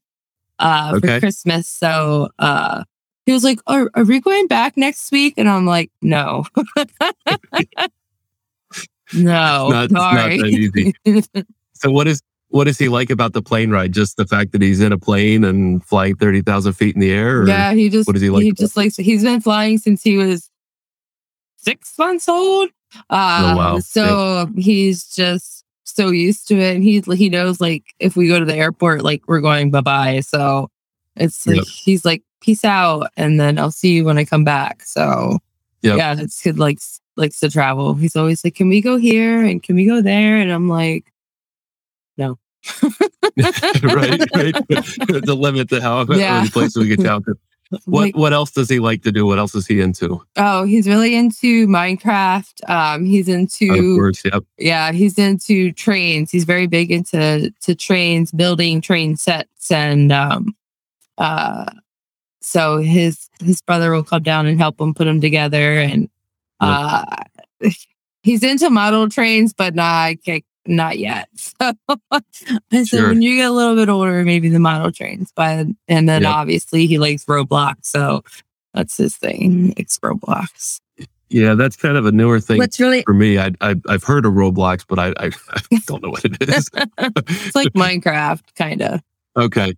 [0.58, 1.14] uh Okay.
[1.16, 1.66] for Christmas.
[1.68, 2.84] So uh
[3.30, 5.34] he was like, are, are we going back next week?
[5.36, 6.44] And I'm like, no.
[9.14, 10.38] no, Not- it's not sorry.
[10.38, 10.94] that easy.
[11.74, 13.92] So what is what does he like about the plane ride?
[13.92, 17.12] Just the fact that he's in a plane and flying thirty thousand feet in the
[17.12, 17.46] air?
[17.46, 20.16] Yeah, he just what does he like He just likes he's been flying since he
[20.16, 20.50] was
[21.56, 22.70] six months old.
[23.08, 23.78] Uh, Oh, wow.
[23.78, 26.74] So he's just so used to it.
[26.74, 29.80] And he's he knows like if we go to the airport, like we're going bye
[29.80, 30.20] bye.
[30.20, 30.68] So
[31.14, 31.64] it's like Yep.
[31.84, 34.82] he's like peace out, and then I'll see you when I come back.
[34.84, 35.38] So
[35.82, 35.96] Yep.
[35.96, 37.94] yeah, it's kid likes likes to travel.
[37.94, 40.36] He's always like, can we go here and can we go there?
[40.36, 41.12] And I'm like,
[42.16, 42.38] no.
[42.82, 44.54] right, right.
[44.68, 46.38] the limit to how Yeah.
[46.38, 47.26] many places we can count.
[47.84, 49.24] What Like, what else does he like to do?
[49.26, 50.20] What else is he into?
[50.36, 52.68] oh, he's really into Minecraft.
[52.68, 54.42] Um, he's into course, yep.
[54.58, 60.54] yeah he's into trains he's very big into to trains building train sets and um
[61.18, 61.64] uh
[62.40, 66.08] so his his brother will come down and help him put them together and
[66.60, 67.04] uh
[68.22, 70.14] he's into model trains but not
[70.66, 71.72] not yet so
[72.10, 72.20] i
[72.70, 73.08] said Sure.
[73.08, 76.32] when you get a little bit older maybe the model trains but and then Yep.
[76.34, 78.22] obviously he likes roblox so
[78.74, 80.80] that's his thing it's roblox
[81.30, 83.38] Yeah, that's kind of a newer thing What's really for me.
[83.38, 86.68] I, I I've heard of Roblox, but I I, I don't know what it is.
[86.98, 89.00] it's like minecraft kind of
[89.36, 89.74] okay,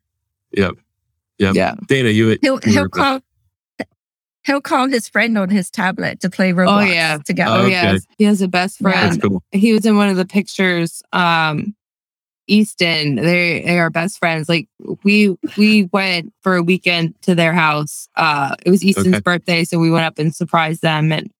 [0.57, 0.73] yep,
[1.43, 1.55] yep.
[1.55, 3.21] yeah Dana, you he'll you he'll call
[4.45, 7.19] he'll call his friend on his tablet to play Roblox yeah.
[7.19, 7.55] together.
[7.55, 7.71] Oh Okay.
[7.71, 9.13] yeah, he has a best friend.
[9.13, 9.43] That's cool.
[9.53, 11.03] He was in one of the pictures.
[11.13, 11.75] Um,
[12.49, 14.49] Easton, they they are best friends.
[14.49, 14.69] Like
[15.05, 18.09] we we went for a weekend to their house.
[18.17, 19.21] Uh, it was Easton's Okay.
[19.21, 21.13] birthday, so we went up and surprised them.
[21.13, 21.31] And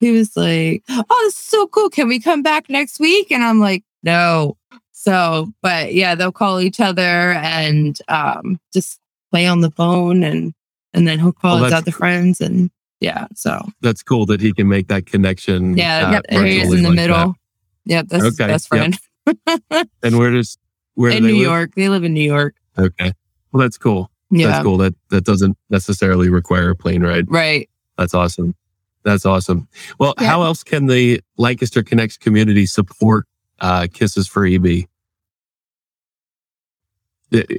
[0.00, 1.88] he was like, "Oh, this is so cool!
[1.90, 4.56] Can we come back next week?" And I'm like, "No."
[4.90, 9.00] So, but yeah, they'll call each other and um, just
[9.32, 10.52] play on the phone, and
[10.94, 12.70] and then he'll call Oh, his other friends, and
[13.00, 15.76] yeah, so That's cool that he can make that connection.
[15.76, 17.16] yeah, uh, yep, there he is in the like middle.
[17.16, 17.34] that.
[17.86, 18.94] Yep, that's Okay, best yep.
[18.94, 18.98] friend.
[20.02, 20.58] And where does
[20.94, 21.42] Where do in they New live?
[21.42, 21.70] York.
[21.74, 22.54] They live in New York.
[22.78, 23.12] Okay.
[23.52, 24.10] Well, that's cool.
[24.30, 24.48] Yeah.
[24.48, 24.76] That's cool.
[24.78, 27.26] That that doesn't necessarily require a plane ride.
[27.30, 27.68] Right.
[27.98, 28.54] That's awesome.
[29.04, 29.68] That's awesome.
[29.98, 30.26] Well, Yeah.
[30.28, 33.26] how else can the Lancaster Connects community support
[33.60, 34.86] uh, Kisses for EB?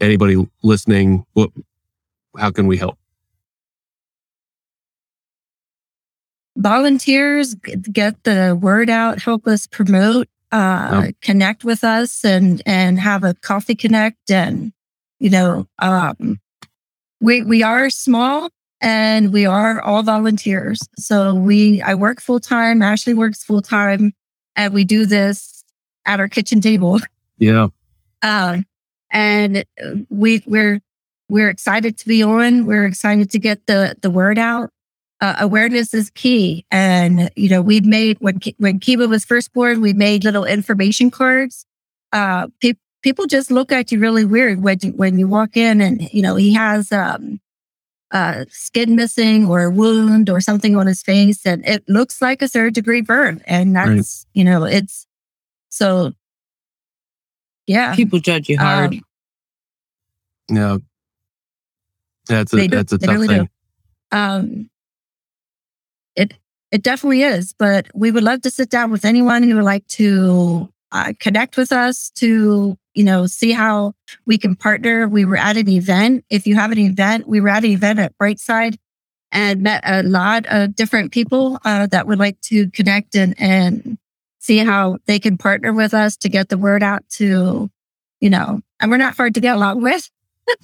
[0.02, 1.26] Anybody listening?
[1.34, 1.52] What?
[2.38, 2.98] How can we help?
[6.56, 13.24] volunteers get the word out, help us promote, uh, connect with us and, and have
[13.24, 14.30] a coffee connect.
[14.30, 14.72] And,
[15.20, 16.40] you know, um,
[17.20, 18.50] we, we are small
[18.82, 20.80] and we are all volunteers.
[20.98, 22.82] So we, I work full time.
[22.82, 24.14] Ashley works full time
[24.56, 25.64] and we do this
[26.06, 27.00] at our kitchen table.
[27.38, 27.68] Yeah.
[28.22, 28.66] Um,
[29.14, 29.64] and
[30.10, 30.82] we, we're,
[31.30, 32.66] we're excited to be on.
[32.66, 34.72] We're excited to get the, the word out
[35.24, 36.66] uh, awareness is key.
[36.70, 41.10] And, you know, we've made, when, when Kiba was first born, we made little information
[41.12, 41.66] cards.
[42.12, 45.80] Uh, pe- people just look at you really weird when you, when you walk in
[45.80, 47.40] and, you know, he has, um,
[48.12, 52.42] uh, skin missing or a wound or something on his face and it looks like
[52.42, 53.42] a third degree burn.
[53.48, 55.08] And that's, you know, it's
[55.70, 56.12] so,
[57.68, 57.96] yeah.
[57.96, 58.94] People judge you hard.
[58.94, 59.02] Um,
[60.50, 60.78] Yeah.
[62.28, 63.34] That's a that's a tough really do.
[63.36, 63.50] thing.
[64.12, 64.70] um
[66.16, 66.34] it
[66.72, 69.86] it definitely is but we would love to sit down with anyone who would like
[69.88, 73.94] to uh, connect with us to you know see how
[74.26, 77.50] we can partner we were at an event if you have an event we were
[77.50, 78.78] at an event at brightside
[79.34, 83.98] and met a lot of different people uh, that would like to connect and and
[84.44, 87.70] see how they can partner with us to get the word out to
[88.20, 90.10] you know and we're not hard to get along with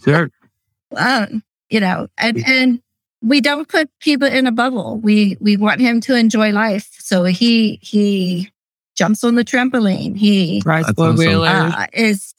[0.04, 0.30] Sure.
[0.98, 2.82] um, you know, and and
[3.22, 4.98] we don't put Kiba in a bubble.
[4.98, 6.90] We we want him to enjoy life.
[7.00, 8.52] So he he
[8.96, 10.18] jumps on the trampoline.
[10.18, 11.18] He Rides That's four awesome.
[11.26, 11.48] wheeler.
[11.48, 12.34] uh, is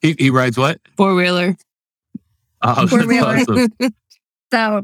[0.00, 0.80] He, he rides what?
[0.96, 1.56] Four wheeler.
[2.62, 3.38] Oh, Four wheeler.
[3.38, 3.72] awesome.
[4.52, 4.82] so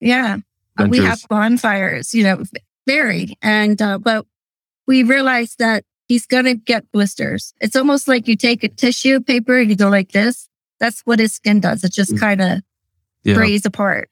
[0.00, 0.38] yeah.
[0.78, 2.14] Uh, we have bonfires.
[2.14, 2.42] You know,
[2.86, 4.24] varied, and uh, but
[4.88, 7.52] we realized that he's gonna get blisters.
[7.60, 10.48] It's almost like you take a tissue paper and you go like this.
[10.80, 11.84] That's what his skin does.
[11.84, 12.18] It just Mm.
[12.20, 12.62] kind of
[13.22, 13.34] Yeah.
[13.34, 14.08] frays apart.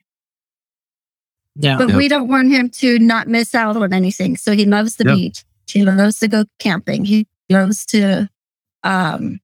[1.59, 1.79] Yeah.
[1.79, 1.97] but Yep.
[1.97, 4.37] we don't want him to not miss out on anything.
[4.37, 5.15] So he loves the Yep.
[5.17, 5.45] beach.
[5.67, 7.07] He loves to go camping.
[7.07, 8.29] He loves to,
[8.83, 9.41] um,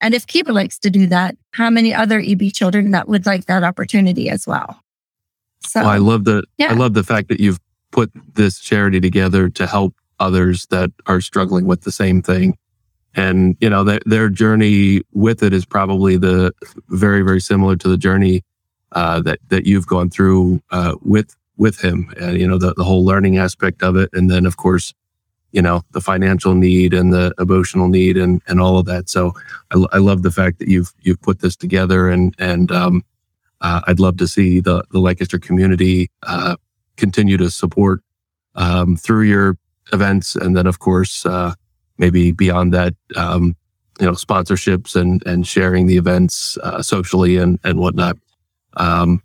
[0.00, 3.46] and if Kiba likes to do that, how many other EB children that would like
[3.46, 4.82] that opportunity as well?
[5.60, 6.72] So Well, I love the Yeah.
[6.72, 7.60] I love the fact that you've
[7.92, 12.56] put this charity together to help others that are struggling with the same thing.
[13.14, 16.52] And you know, their their journey with it is probably the
[16.88, 18.42] very, very similar to the journey
[18.92, 22.10] uh, that that you've gone through uh, with with him.
[22.18, 24.94] And you know, the the whole learning aspect of it, and then of course,
[25.50, 29.10] you know, the financial need and the emotional need and and all of that.
[29.10, 29.34] So
[29.70, 33.04] I, I love the fact that you've you've put this together, and and um,
[33.60, 36.56] uh, I'd love to see the the Lancaster community uh,
[36.96, 38.00] continue to support
[38.54, 39.58] um, through your
[39.92, 41.54] events, and then of course uh,
[41.98, 43.54] maybe beyond that, um,
[44.00, 48.16] you know, sponsorships and and sharing the events uh, socially and and whatnot.
[48.76, 49.22] Um,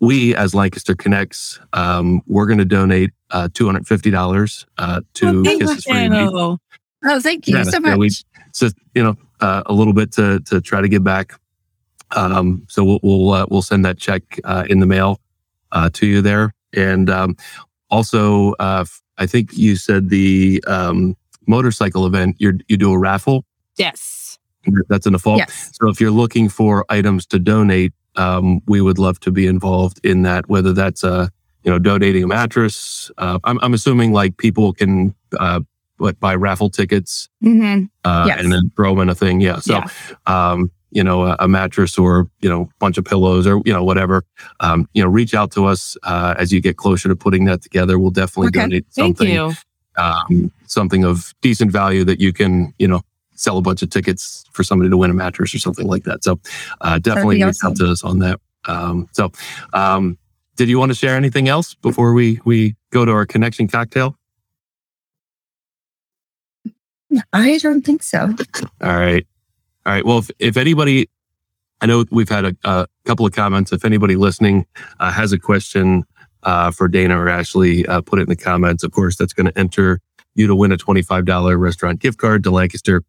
[0.00, 5.00] we as Lancaster Connects, um, we're going to donate uh, two hundred fifty dollars uh,
[5.14, 6.58] to Oh, thank Kisses for you.
[7.04, 7.98] Oh, thank you Yeah, so yeah, much.
[7.98, 8.10] we-
[8.52, 11.34] so you know uh, a little bit to to try to give back.
[12.16, 15.20] Um, so we'll we'll uh, we'll send that check uh, in the mail
[15.72, 17.36] uh, to you there, and um,
[17.90, 18.84] also uh,
[19.18, 21.16] I think you said the um,
[21.46, 23.44] motorcycle event you you do a raffle
[23.76, 24.38] Yes.
[24.88, 25.38] that's in the fall.
[25.38, 25.70] yes.
[25.80, 30.00] So if you're looking for items to donate, um, we would love to be involved
[30.04, 30.48] in that.
[30.48, 31.28] Whether that's uh,
[31.64, 35.60] you know donating a mattress, uh, I'm I'm assuming like people can uh,
[35.98, 37.84] what buy raffle tickets Mm-hmm.
[38.04, 38.40] uh, Yes.
[38.42, 39.40] and then throw them in a thing.
[39.40, 39.58] Yeah.
[39.60, 39.86] So, Yeah.
[40.26, 43.72] um, you know, a, a mattress or, you know, a bunch of pillows or, you
[43.72, 44.24] know, whatever,
[44.60, 47.62] um, you know, reach out to us, uh, as you get closer to putting that
[47.62, 47.98] together.
[47.98, 48.60] We'll definitely Okay.
[48.60, 49.52] donate Thank something, you.
[49.96, 53.02] um, something of decent value that you can, you know,
[53.34, 56.24] sell a bunch of tickets for somebody to win a mattress or something like that.
[56.24, 56.40] So,
[56.80, 57.70] uh, definitely reach awesome.
[57.72, 58.40] out to us on that.
[58.64, 59.30] Um, so,
[59.74, 60.18] um,
[60.56, 64.16] did you want to share anything else before we, we go to our connection cocktail?
[67.32, 68.34] I don't think so.
[68.82, 69.26] All right.
[69.86, 70.04] All right.
[70.04, 71.08] Well, if, if anybody,
[71.80, 73.72] I know we've had a, a couple of comments.
[73.72, 74.66] If anybody listening
[75.00, 76.04] uh, has a question
[76.42, 78.82] uh, for Dana or Ashley, uh, put it in the comments.
[78.82, 80.00] Of course, that's going to enter
[80.34, 83.02] you to win a $25 restaurant gift card to Lancaster.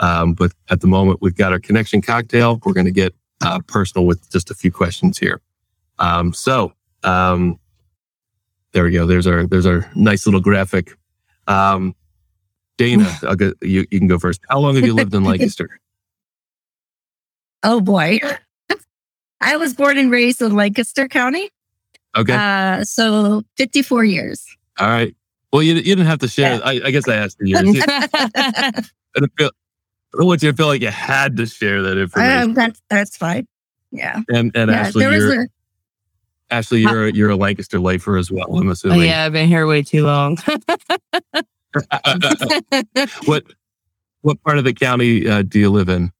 [0.00, 2.60] Um, but at the moment, we've got our connection cocktail.
[2.64, 5.40] We're going to get uh, personal with just a few questions here.
[5.98, 6.72] Um, so
[7.02, 7.58] um,
[8.72, 9.06] there we go.
[9.06, 10.96] There's our there's our nice little graphic.
[11.46, 11.94] Um,
[12.76, 14.40] Dana, go, you, you can go first.
[14.48, 15.80] How long have you lived in Lancaster?
[17.64, 18.20] Oh boy.
[19.40, 21.50] I was born and raised in Lancaster County.
[22.16, 22.34] Okay.
[22.34, 24.46] Uh, so 54 years.
[24.78, 25.14] All right.
[25.52, 26.54] Well, you, you didn't have to share.
[26.54, 26.60] Yeah.
[26.64, 27.60] I, I guess I asked the years.
[27.60, 27.62] I
[29.20, 32.42] don't, feel, I don't want you to feel like you had to share that information.
[32.42, 33.46] Um, that's, that's fine.
[33.90, 34.20] Yeah.
[34.28, 35.46] and and yeah Ashley, you're, a,
[36.50, 38.56] Ashley, you're a, you're a Lancaster lifer as well.
[38.56, 39.02] I'm oh, assuming.
[39.02, 40.36] yeah, I've been here way too long.
[43.24, 43.44] what
[44.22, 46.10] what part of the county uh, do you live in?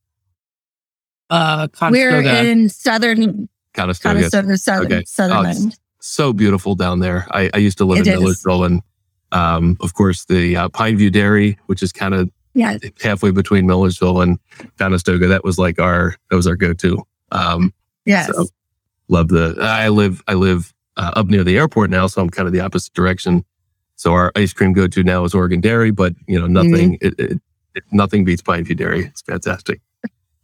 [1.30, 4.14] Uh, we're in southern, Conestoga.
[4.30, 5.04] Conestoga, southern, Okay.
[5.06, 5.78] southern Oh, end.
[6.00, 7.26] So beautiful down there.
[7.30, 8.20] I, I used to live It in.
[8.20, 8.82] Millersville, and
[9.32, 12.76] um, of course the uh, Pineview Dairy, which is kind of Yeah.
[13.02, 14.38] halfway between Millersville and
[14.78, 15.26] Conestoga.
[15.28, 17.02] That was like our that was our go to.
[17.32, 17.72] Um,
[18.06, 18.26] Yes.
[18.26, 18.46] So
[19.08, 19.56] love the.
[19.60, 22.60] I live I live uh, up near the airport now, so I'm kind of the
[22.60, 23.44] opposite direction.
[23.96, 27.14] So our ice cream go to now is Oregon Dairy, but you know nothing it,
[27.18, 27.40] it,
[27.74, 29.06] it, nothing beats Pineview Dairy.
[29.06, 29.80] It's fantastic.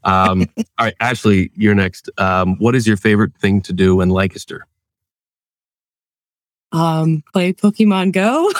[0.04, 2.10] Um, all right, Ashley, you're next.
[2.18, 4.66] Um, what is your favorite thing to do in Lancaster?
[6.72, 8.50] um, play Pokemon Go.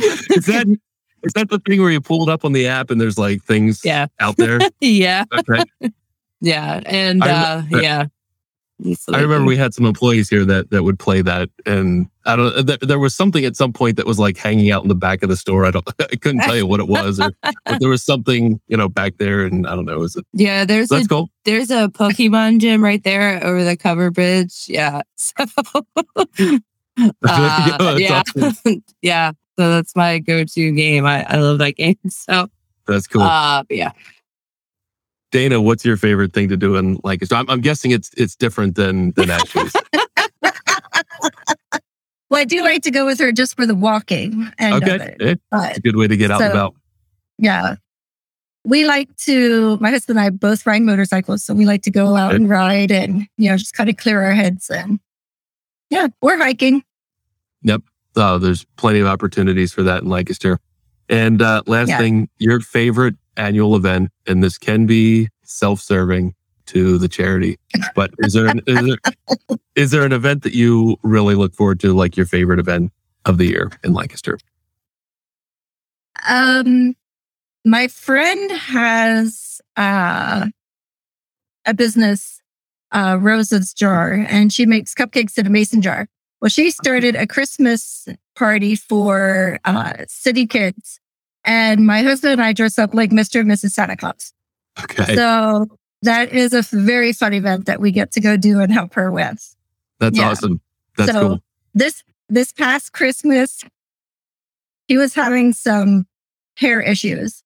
[0.00, 0.78] is that
[1.22, 3.42] is that the thing where you pull it up on the app and there's like
[3.44, 4.06] things yeah.
[4.20, 4.58] out there?
[4.80, 5.24] Yeah.
[5.32, 5.64] Okay.
[6.40, 6.80] Yeah.
[6.86, 8.10] And I uh, remember-
[9.12, 12.64] I remember we had some employees here that that would play that, and I don't.
[12.66, 15.22] Th- there was something at some point that was like hanging out in the back
[15.24, 15.64] of the store.
[15.64, 15.88] I don't.
[16.00, 19.14] I couldn't tell you what it was, or, but there was something you know back
[19.18, 19.98] there, and I don't know.
[19.98, 20.24] Was it?
[20.32, 21.28] Yeah, there's So a that's cool.
[21.44, 24.66] there's a Pokemon gym right there over the cover bridge.
[24.68, 25.02] Yeah.
[26.98, 28.22] So uh, yeah.
[28.36, 28.82] awesome.
[29.02, 29.32] yeah.
[29.58, 31.06] So that's my go-to game.
[31.06, 31.96] I, I love that game.
[32.08, 32.48] So
[32.86, 33.22] That's cool.
[33.22, 33.92] uh yeah.
[35.30, 37.34] Dana, what's your favorite thing to do in Lancaster?
[37.34, 39.72] I'm, I'm guessing it's it's different than than Ashley's.
[42.30, 45.16] Well, I do like to go with her just for the walking end of okay,
[45.18, 45.22] it.
[45.22, 46.74] Eh, But it's a good way to get out and So- about.
[47.38, 47.76] yeah.
[48.64, 51.42] We like to, my husband and I both ride motorcycles.
[51.42, 52.36] So we like to go out Okay.
[52.36, 54.68] and ride and, you know, just kind of clear our heads.
[54.68, 55.00] And
[55.88, 56.82] yeah, we're hiking.
[57.62, 57.80] Yep.
[58.14, 60.60] Uh, there's plenty of opportunities for that in Lancaster.
[61.08, 61.98] And uh, last Yeah.
[61.98, 66.34] thing, your favorite annual event, and this can be self-serving
[66.66, 67.58] to the charity,
[67.94, 68.98] but is there an, is there
[69.74, 72.92] is there an event that you really look forward to, like your favorite event
[73.24, 74.38] of the year in Lancaster?
[76.28, 76.94] Um,
[77.64, 80.48] my friend has uh,
[81.64, 82.42] a business,
[82.92, 86.08] uh, Rosa's Jar, and she makes cupcakes in a mason jar.
[86.40, 88.08] Well, she started a Christmas
[88.38, 91.00] party for uh, city kids,
[91.44, 93.40] and my husband and I dress up like Mr.
[93.40, 93.72] and Mrs.
[93.72, 94.32] Santa Claus.
[94.82, 95.66] Okay, So
[96.02, 99.10] that is a very fun event that we get to go do and help her
[99.10, 99.56] with.
[99.98, 100.30] that's yeah.
[100.30, 100.60] awesome.
[100.96, 101.42] That's so cool.
[101.74, 103.64] this this past Christmas,
[104.86, 106.06] he was having some
[106.56, 107.42] hair issues.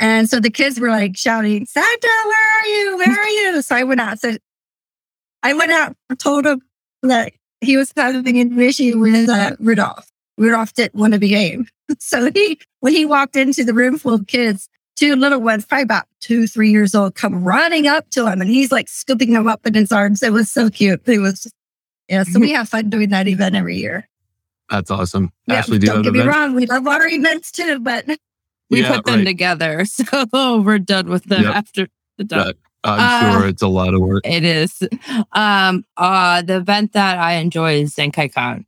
[0.00, 2.96] And so the kids were like shouting, Santa, where are you?
[2.96, 3.62] Where are you?
[3.62, 4.18] So I went out.
[4.18, 4.36] So
[5.42, 6.62] I went out and told him
[7.02, 10.11] that he was having an issue with uh, Rudolph.
[10.38, 11.70] Rudolph didn't want to behave.
[11.98, 14.66] So he, when he walked into the room full of kids,
[14.96, 18.48] two little ones, probably about two, three years old, come running up to him and
[18.48, 20.22] he's like scooping them up in his arms.
[20.22, 21.02] It was so cute.
[21.06, 21.54] It was just,
[22.08, 22.22] yeah.
[22.22, 24.08] So we have fun doing that event every year.
[24.70, 25.32] That's awesome.
[25.46, 26.34] Yeah, Ashley, do you don't get an me event?
[26.34, 26.54] wrong.
[26.54, 28.06] We love our events too, but
[28.70, 29.24] We Yeah, put them right.
[29.26, 29.84] together.
[29.86, 31.54] So we're done with them Yep.
[31.54, 32.48] after the done.
[32.48, 32.52] Uh,
[32.84, 34.22] I'm Uh, sure it's a lot of work.
[34.26, 34.82] It is.
[35.32, 38.64] Um uh the event that I enjoy is Zenkaikon.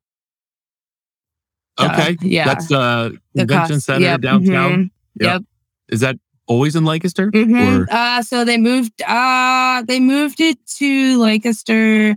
[1.81, 2.45] Okay, yeah.
[2.47, 4.73] that's uh The convention cost- center yep, downtown.
[4.85, 5.43] mhm, Yep.
[5.89, 6.17] Is that
[6.47, 7.31] always in Lancaster?
[7.31, 7.83] Mhm.
[7.83, 9.01] Or Uh, so they moved.
[9.03, 12.17] Uh, they moved it to Lancaster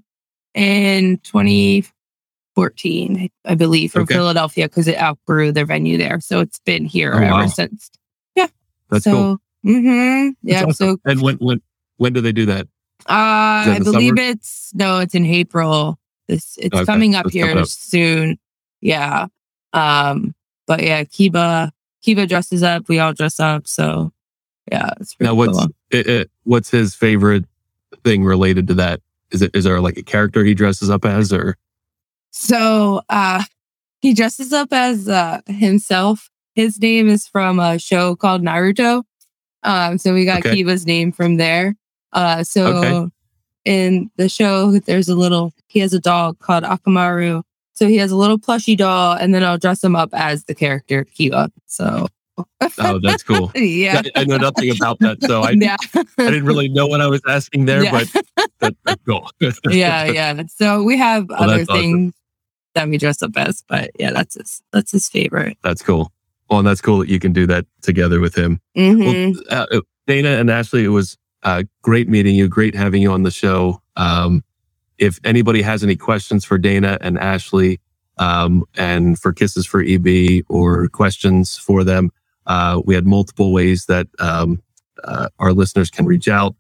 [0.54, 4.14] in 2014, I, I believe, from Okay.
[4.16, 6.20] Philadelphia because it outgrew their venue there.
[6.20, 7.48] So it's been here Oh, ever wow.
[7.48, 7.90] since.
[8.36, 8.48] Yeah.
[8.90, 9.38] That's so, cool.
[9.64, 10.64] hmm yeah.
[10.66, 11.00] awesome.
[11.06, 11.62] and when when
[11.98, 12.68] when do they do that?
[13.02, 14.22] So, uh, that I believe summer?
[14.32, 16.00] it's no, it's in April.
[16.28, 17.68] This it's Okay, coming up it's here coming up.
[17.68, 18.38] soon.
[18.82, 19.28] Yeah.
[19.78, 20.34] Um,
[20.66, 21.72] but yeah, Kiba
[22.06, 22.88] Kiba dresses up.
[22.90, 23.68] We all dress up.
[23.68, 24.12] So
[24.72, 25.68] yeah, it's pretty Now, what's cool.
[25.92, 27.46] it, it, what's his favorite
[28.04, 29.02] thing related to that?
[29.32, 31.58] Is it is there like a character he dresses up as, or
[32.32, 33.44] So uh
[34.02, 36.30] he dresses up as uh himself.
[36.56, 39.04] His name is from a show called Naruto.
[39.64, 40.64] Um so we got Okay.
[40.64, 41.76] Kiba's name from there.
[42.14, 43.12] Uh so Okay.
[43.66, 47.44] in the show there's a little he has a dog called Akamaru.
[47.78, 50.56] So he has a little plushy doll and then I'll dress him up as the
[50.56, 51.50] character Kiba.
[51.68, 52.08] So
[52.80, 53.52] oh, that's cool.
[53.56, 54.02] yeah.
[54.16, 55.78] I, I know nothing about that, so I, yeah.
[55.94, 57.92] I didn't really know what I was asking there, Yeah.
[57.92, 58.24] but
[58.60, 59.30] that, that's cool.
[59.70, 60.42] yeah, yeah.
[60.48, 61.82] So we have Well, other that's awesome.
[61.82, 62.14] things
[62.74, 65.58] that we dress up as, but yeah, that's his that's his favorite.
[65.64, 66.12] that's cool.
[66.50, 68.60] Well, and that's cool that you can do that together with him.
[68.76, 69.36] Mhm.
[69.52, 72.48] Well, uh, Dana and Ashley, it was uh, great meeting you.
[72.48, 73.82] Great having you on the show.
[73.98, 74.44] Um,
[74.98, 77.80] if anybody has any questions for Dana and Ashley,
[78.18, 82.12] um, and for Kisses for EB or questions for them,
[82.48, 84.62] uh, we had multiple ways that um,
[85.04, 86.56] uh, our listeners can reach out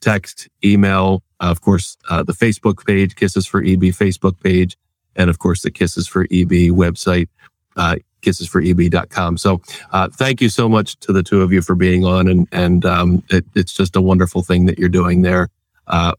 [0.00, 4.76] text, email, uh, of course, uh, the Facebook page, Kisses for EB Facebook page,
[5.16, 7.28] and of course, the Kisses for EB website,
[7.76, 9.38] uh, kissesforeb.com.
[9.38, 9.62] So,
[9.92, 12.84] uh, thank you so much to the two of you for being on, and and
[12.84, 15.48] um, it, it's just a wonderful thing that you're doing there,
[15.86, 16.12] uh,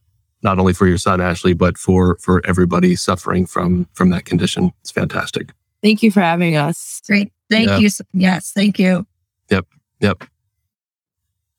[0.44, 4.72] not only for your son Ashley, but for for everybody suffering from from that condition.
[4.82, 5.52] It's fantastic.
[5.82, 7.02] Thank you for having us.
[7.08, 7.78] Great, thank yeah.
[7.78, 7.89] you.
[8.14, 9.06] Yes, thank you.
[9.50, 9.66] Yep,
[10.00, 10.24] yep.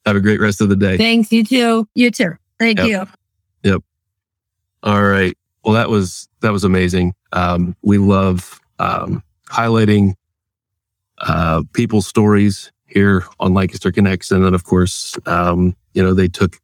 [0.07, 0.97] Have a great rest of the day.
[0.97, 1.33] Thanks.
[1.33, 1.89] You too.
[1.95, 2.33] You too.
[2.59, 2.89] Thank yep.
[2.89, 3.71] you.
[3.73, 3.83] Yep.
[4.83, 5.37] All right.
[5.65, 7.15] Well, that was that was amazing.
[7.33, 10.15] Um, we love um, highlighting
[11.19, 16.29] uh, people's stories here on Lancaster Connects, and then of course, um, you know, they
[16.29, 16.61] took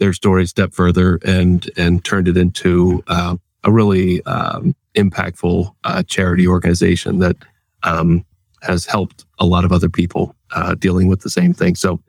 [0.00, 5.72] their story a step further and and turned it into uh, a really um, impactful
[5.84, 7.36] uh, charity organization that
[7.84, 8.24] um,
[8.62, 11.76] has helped a lot of other people uh, dealing with the same thing.
[11.76, 12.00] So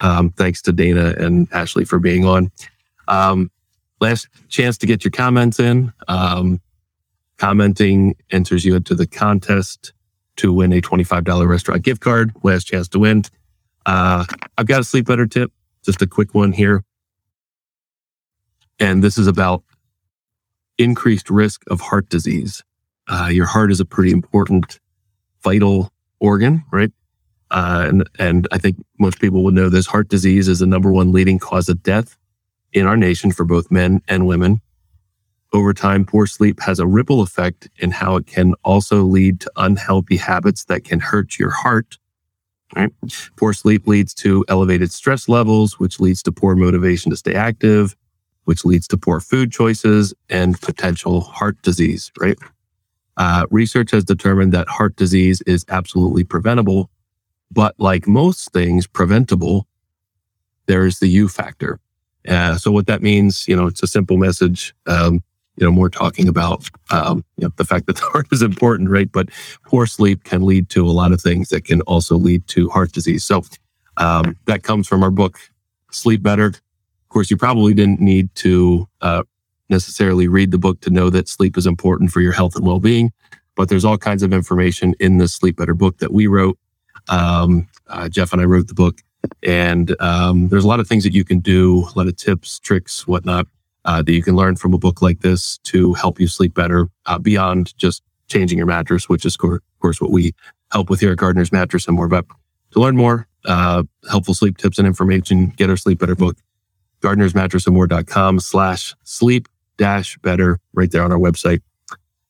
[0.00, 2.50] um, thanks to Dana and Ashley for being on.
[3.08, 3.50] Um,
[4.00, 5.92] last chance to get your comments in.
[6.08, 6.60] Um,
[7.36, 9.92] commenting enters you into the contest
[10.36, 12.32] to win a $25 restaurant gift card.
[12.42, 13.24] Last chance to win.
[13.86, 14.24] Uh,
[14.56, 15.52] I've got a sleep better tip,
[15.84, 16.84] just a quick one here.
[18.80, 19.62] And this is about
[20.78, 22.64] increased risk of heart disease.
[23.06, 24.80] Uh, your heart is a pretty important
[25.42, 26.90] vital organ, right?
[27.50, 30.90] Uh, and, and I think most people would know this heart disease is the number
[30.90, 32.16] one leading cause of death
[32.72, 34.60] in our nation for both men and women.
[35.52, 39.50] Over time, poor sleep has a ripple effect in how it can also lead to
[39.56, 41.98] unhealthy habits that can hurt your heart.
[42.76, 42.92] Right?
[43.36, 47.96] Poor sleep leads to elevated stress levels, which leads to poor motivation to stay active,
[48.44, 52.38] which leads to poor food choices and potential heart disease, right?
[53.16, 56.90] Uh, research has determined that heart disease is absolutely preventable
[57.50, 59.66] but like most things preventable,
[60.66, 61.80] there's the U factor.
[62.28, 64.74] Uh, so what that means, you know, it's a simple message.
[64.86, 65.22] Um,
[65.56, 68.88] you know, more talking about um, you know, the fact that the heart is important,
[68.88, 69.10] right?
[69.10, 69.30] But
[69.66, 72.92] poor sleep can lead to a lot of things that can also lead to heart
[72.92, 73.24] disease.
[73.24, 73.42] So
[73.96, 75.38] um, that comes from our book,
[75.90, 76.54] Sleep Better.
[77.10, 79.24] Of course, you probably didn't need to uh,
[79.68, 83.10] necessarily read the book to know that sleep is important for your health and well-being.
[83.56, 86.56] But there's all kinds of information in the Sleep Better book that we wrote
[87.08, 89.00] um, uh, Jeff and I wrote the book,
[89.42, 92.60] and um, there's a lot of things that you can do, a lot of tips,
[92.60, 93.48] tricks, whatnot,
[93.84, 96.86] uh, that you can learn from a book like this to help you sleep better
[97.06, 100.32] uh, beyond just changing your mattress, which is, of course, what we
[100.70, 102.06] help with here at Gardner's Mattress and more.
[102.06, 102.26] But
[102.70, 106.36] to learn more, uh, helpful sleep tips and information, get our Sleep Better book,
[107.00, 111.60] gardnersmattressandmore.com slash sleep dash better right there on our website.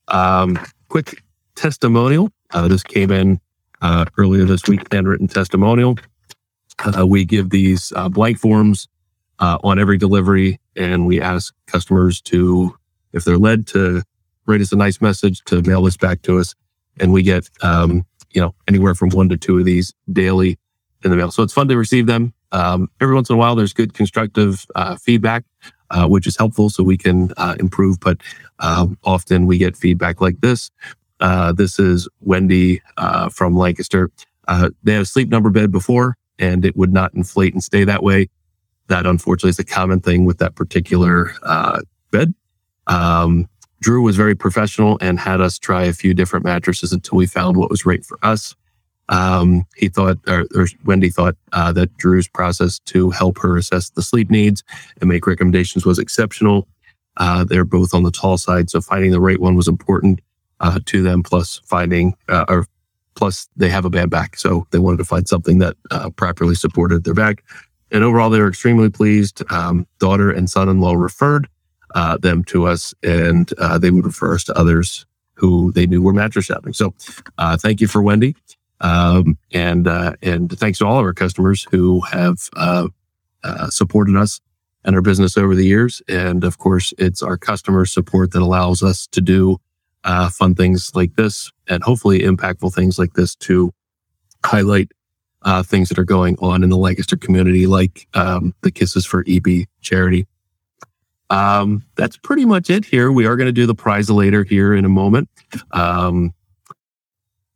[0.08, 0.58] Um,
[0.88, 1.22] quick
[1.54, 2.30] testimonial.
[2.52, 3.40] Uh, this came in
[3.82, 5.98] uh, earlier this week, handwritten testimonial.
[6.96, 8.88] Uh, we give these uh, blank forms
[9.38, 12.76] uh, on every delivery, and we ask customers to,
[13.12, 14.02] if they're led to
[14.46, 16.54] write us a nice message, to mail this back to us,
[16.98, 20.58] and we get, um, you know, anywhere from one to two of these daily
[21.04, 21.30] in the mail.
[21.30, 22.32] So it's fun to receive them.
[22.52, 25.44] Um, every once in a while, there's good constructive uh, feedback,
[25.90, 28.00] uh, which is helpful so we can improve.
[28.00, 28.20] But
[28.58, 30.70] um, often we get feedback like this,
[31.20, 34.10] uh, this is Wendy uh, from Lancaster.
[34.48, 37.84] Uh, they had a sleep number bed before, and it would not inflate and stay
[37.84, 38.28] that way.
[38.88, 42.34] That unfortunately is a common thing with that particular uh, bed.
[42.86, 43.48] Um,
[43.80, 47.56] Drew was very professional and had us try a few different mattresses until we found
[47.56, 48.54] what was right for us.
[49.10, 53.90] Um, he thought, or, or Wendy thought, uh, that Drew's process to help her assess
[53.90, 54.62] the sleep needs
[55.00, 56.68] and make recommendations was exceptional.
[57.16, 60.20] Uh, they're both on the tall side, so finding the right one was important
[60.60, 62.66] uh, to them, plus finding uh, or
[63.16, 66.54] plus they have a bad back, so they wanted to find something that uh, properly
[66.54, 67.42] supported their back.
[67.90, 69.42] And overall, they were extremely pleased.
[69.50, 71.48] Um, daughter and son-in-law referred
[71.96, 75.04] uh, them to us, and they would refer us to others
[75.34, 76.72] who they knew were mattress shopping.
[76.72, 76.94] So,
[77.58, 78.36] thank you for Wendy,
[78.80, 79.86] um, and
[80.22, 82.38] and thanks to all of our customers who have
[83.70, 84.40] supported us
[84.84, 86.02] and our business over the years.
[86.08, 89.58] And of course, it's our customer support that allows us to do
[90.04, 93.72] uh, fun things like this and hopefully impactful things like this to
[94.44, 94.90] highlight
[95.42, 99.24] uh, things that are going on in the Lancaster community, like um, the Kisses for
[99.28, 100.26] EB charity.
[101.28, 103.12] Um, that's pretty much it here.
[103.12, 105.28] We are going to do the prize later here in a moment.
[105.70, 106.34] Um,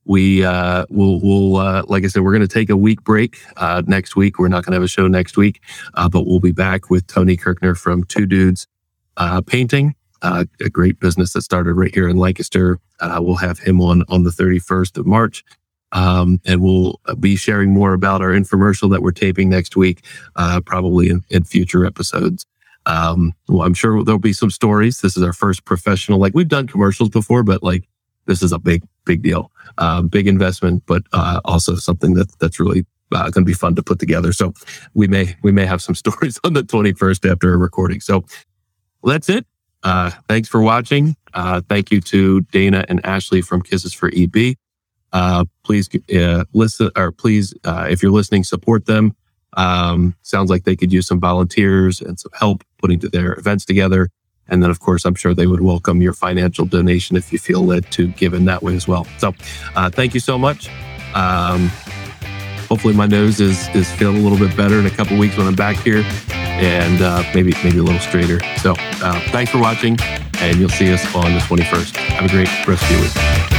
[0.05, 3.38] we uh, will, we'll, uh, like I said, we're going to take a week break
[3.57, 4.38] uh, next week.
[4.38, 5.61] We're not going to have a show next week,
[5.94, 8.66] uh, but we'll be back with Tony Kirkner from Two Dudes
[9.16, 12.78] uh, Painting, uh, a great business that started right here in Lancaster.
[13.00, 15.44] we'll have him on on the 31st of March.
[15.92, 20.05] Um, and we'll be sharing more about our infomercial that we're taping next week,
[20.64, 22.46] probably in, in, future episodes.
[22.86, 25.00] Um, well, I'm sure there'll be some stories.
[25.00, 27.88] This is our first professional, like we've done commercials before, but like
[28.27, 32.59] this is a big, big deal, uh, big investment, but uh, also something that that's
[32.59, 34.33] really uh, going to be fun to put together.
[34.33, 34.55] So
[34.95, 38.01] we may we may have some stories on the 21st after a recording.
[38.01, 38.25] So
[39.03, 39.47] that's it.
[39.83, 41.14] Uh, thanks for watching.
[41.35, 44.57] Uh, thank you to Dana and Ashley from Kisses for EB.
[45.12, 45.89] Uh, please
[46.55, 49.14] listen, or please, if you're listening, support them.
[49.57, 54.09] Um, sounds like they could use some volunteers and some help putting their events together.
[54.49, 57.64] And then, of course, I'm sure they would welcome your financial donation if you feel
[57.64, 59.07] led to give in that way as well.
[59.18, 59.34] So,
[59.74, 60.68] uh, thank you so much.
[61.14, 61.68] Um,
[62.68, 65.47] hopefully, my nose is is feeling a little bit better in a couple weeks when
[65.47, 68.40] I'm back here, and uh, maybe maybe a little straighter.
[68.59, 69.97] So, uh, thanks for watching,
[70.38, 71.97] and you'll see us on the 21st.
[71.97, 73.53] Have a great rest of your week.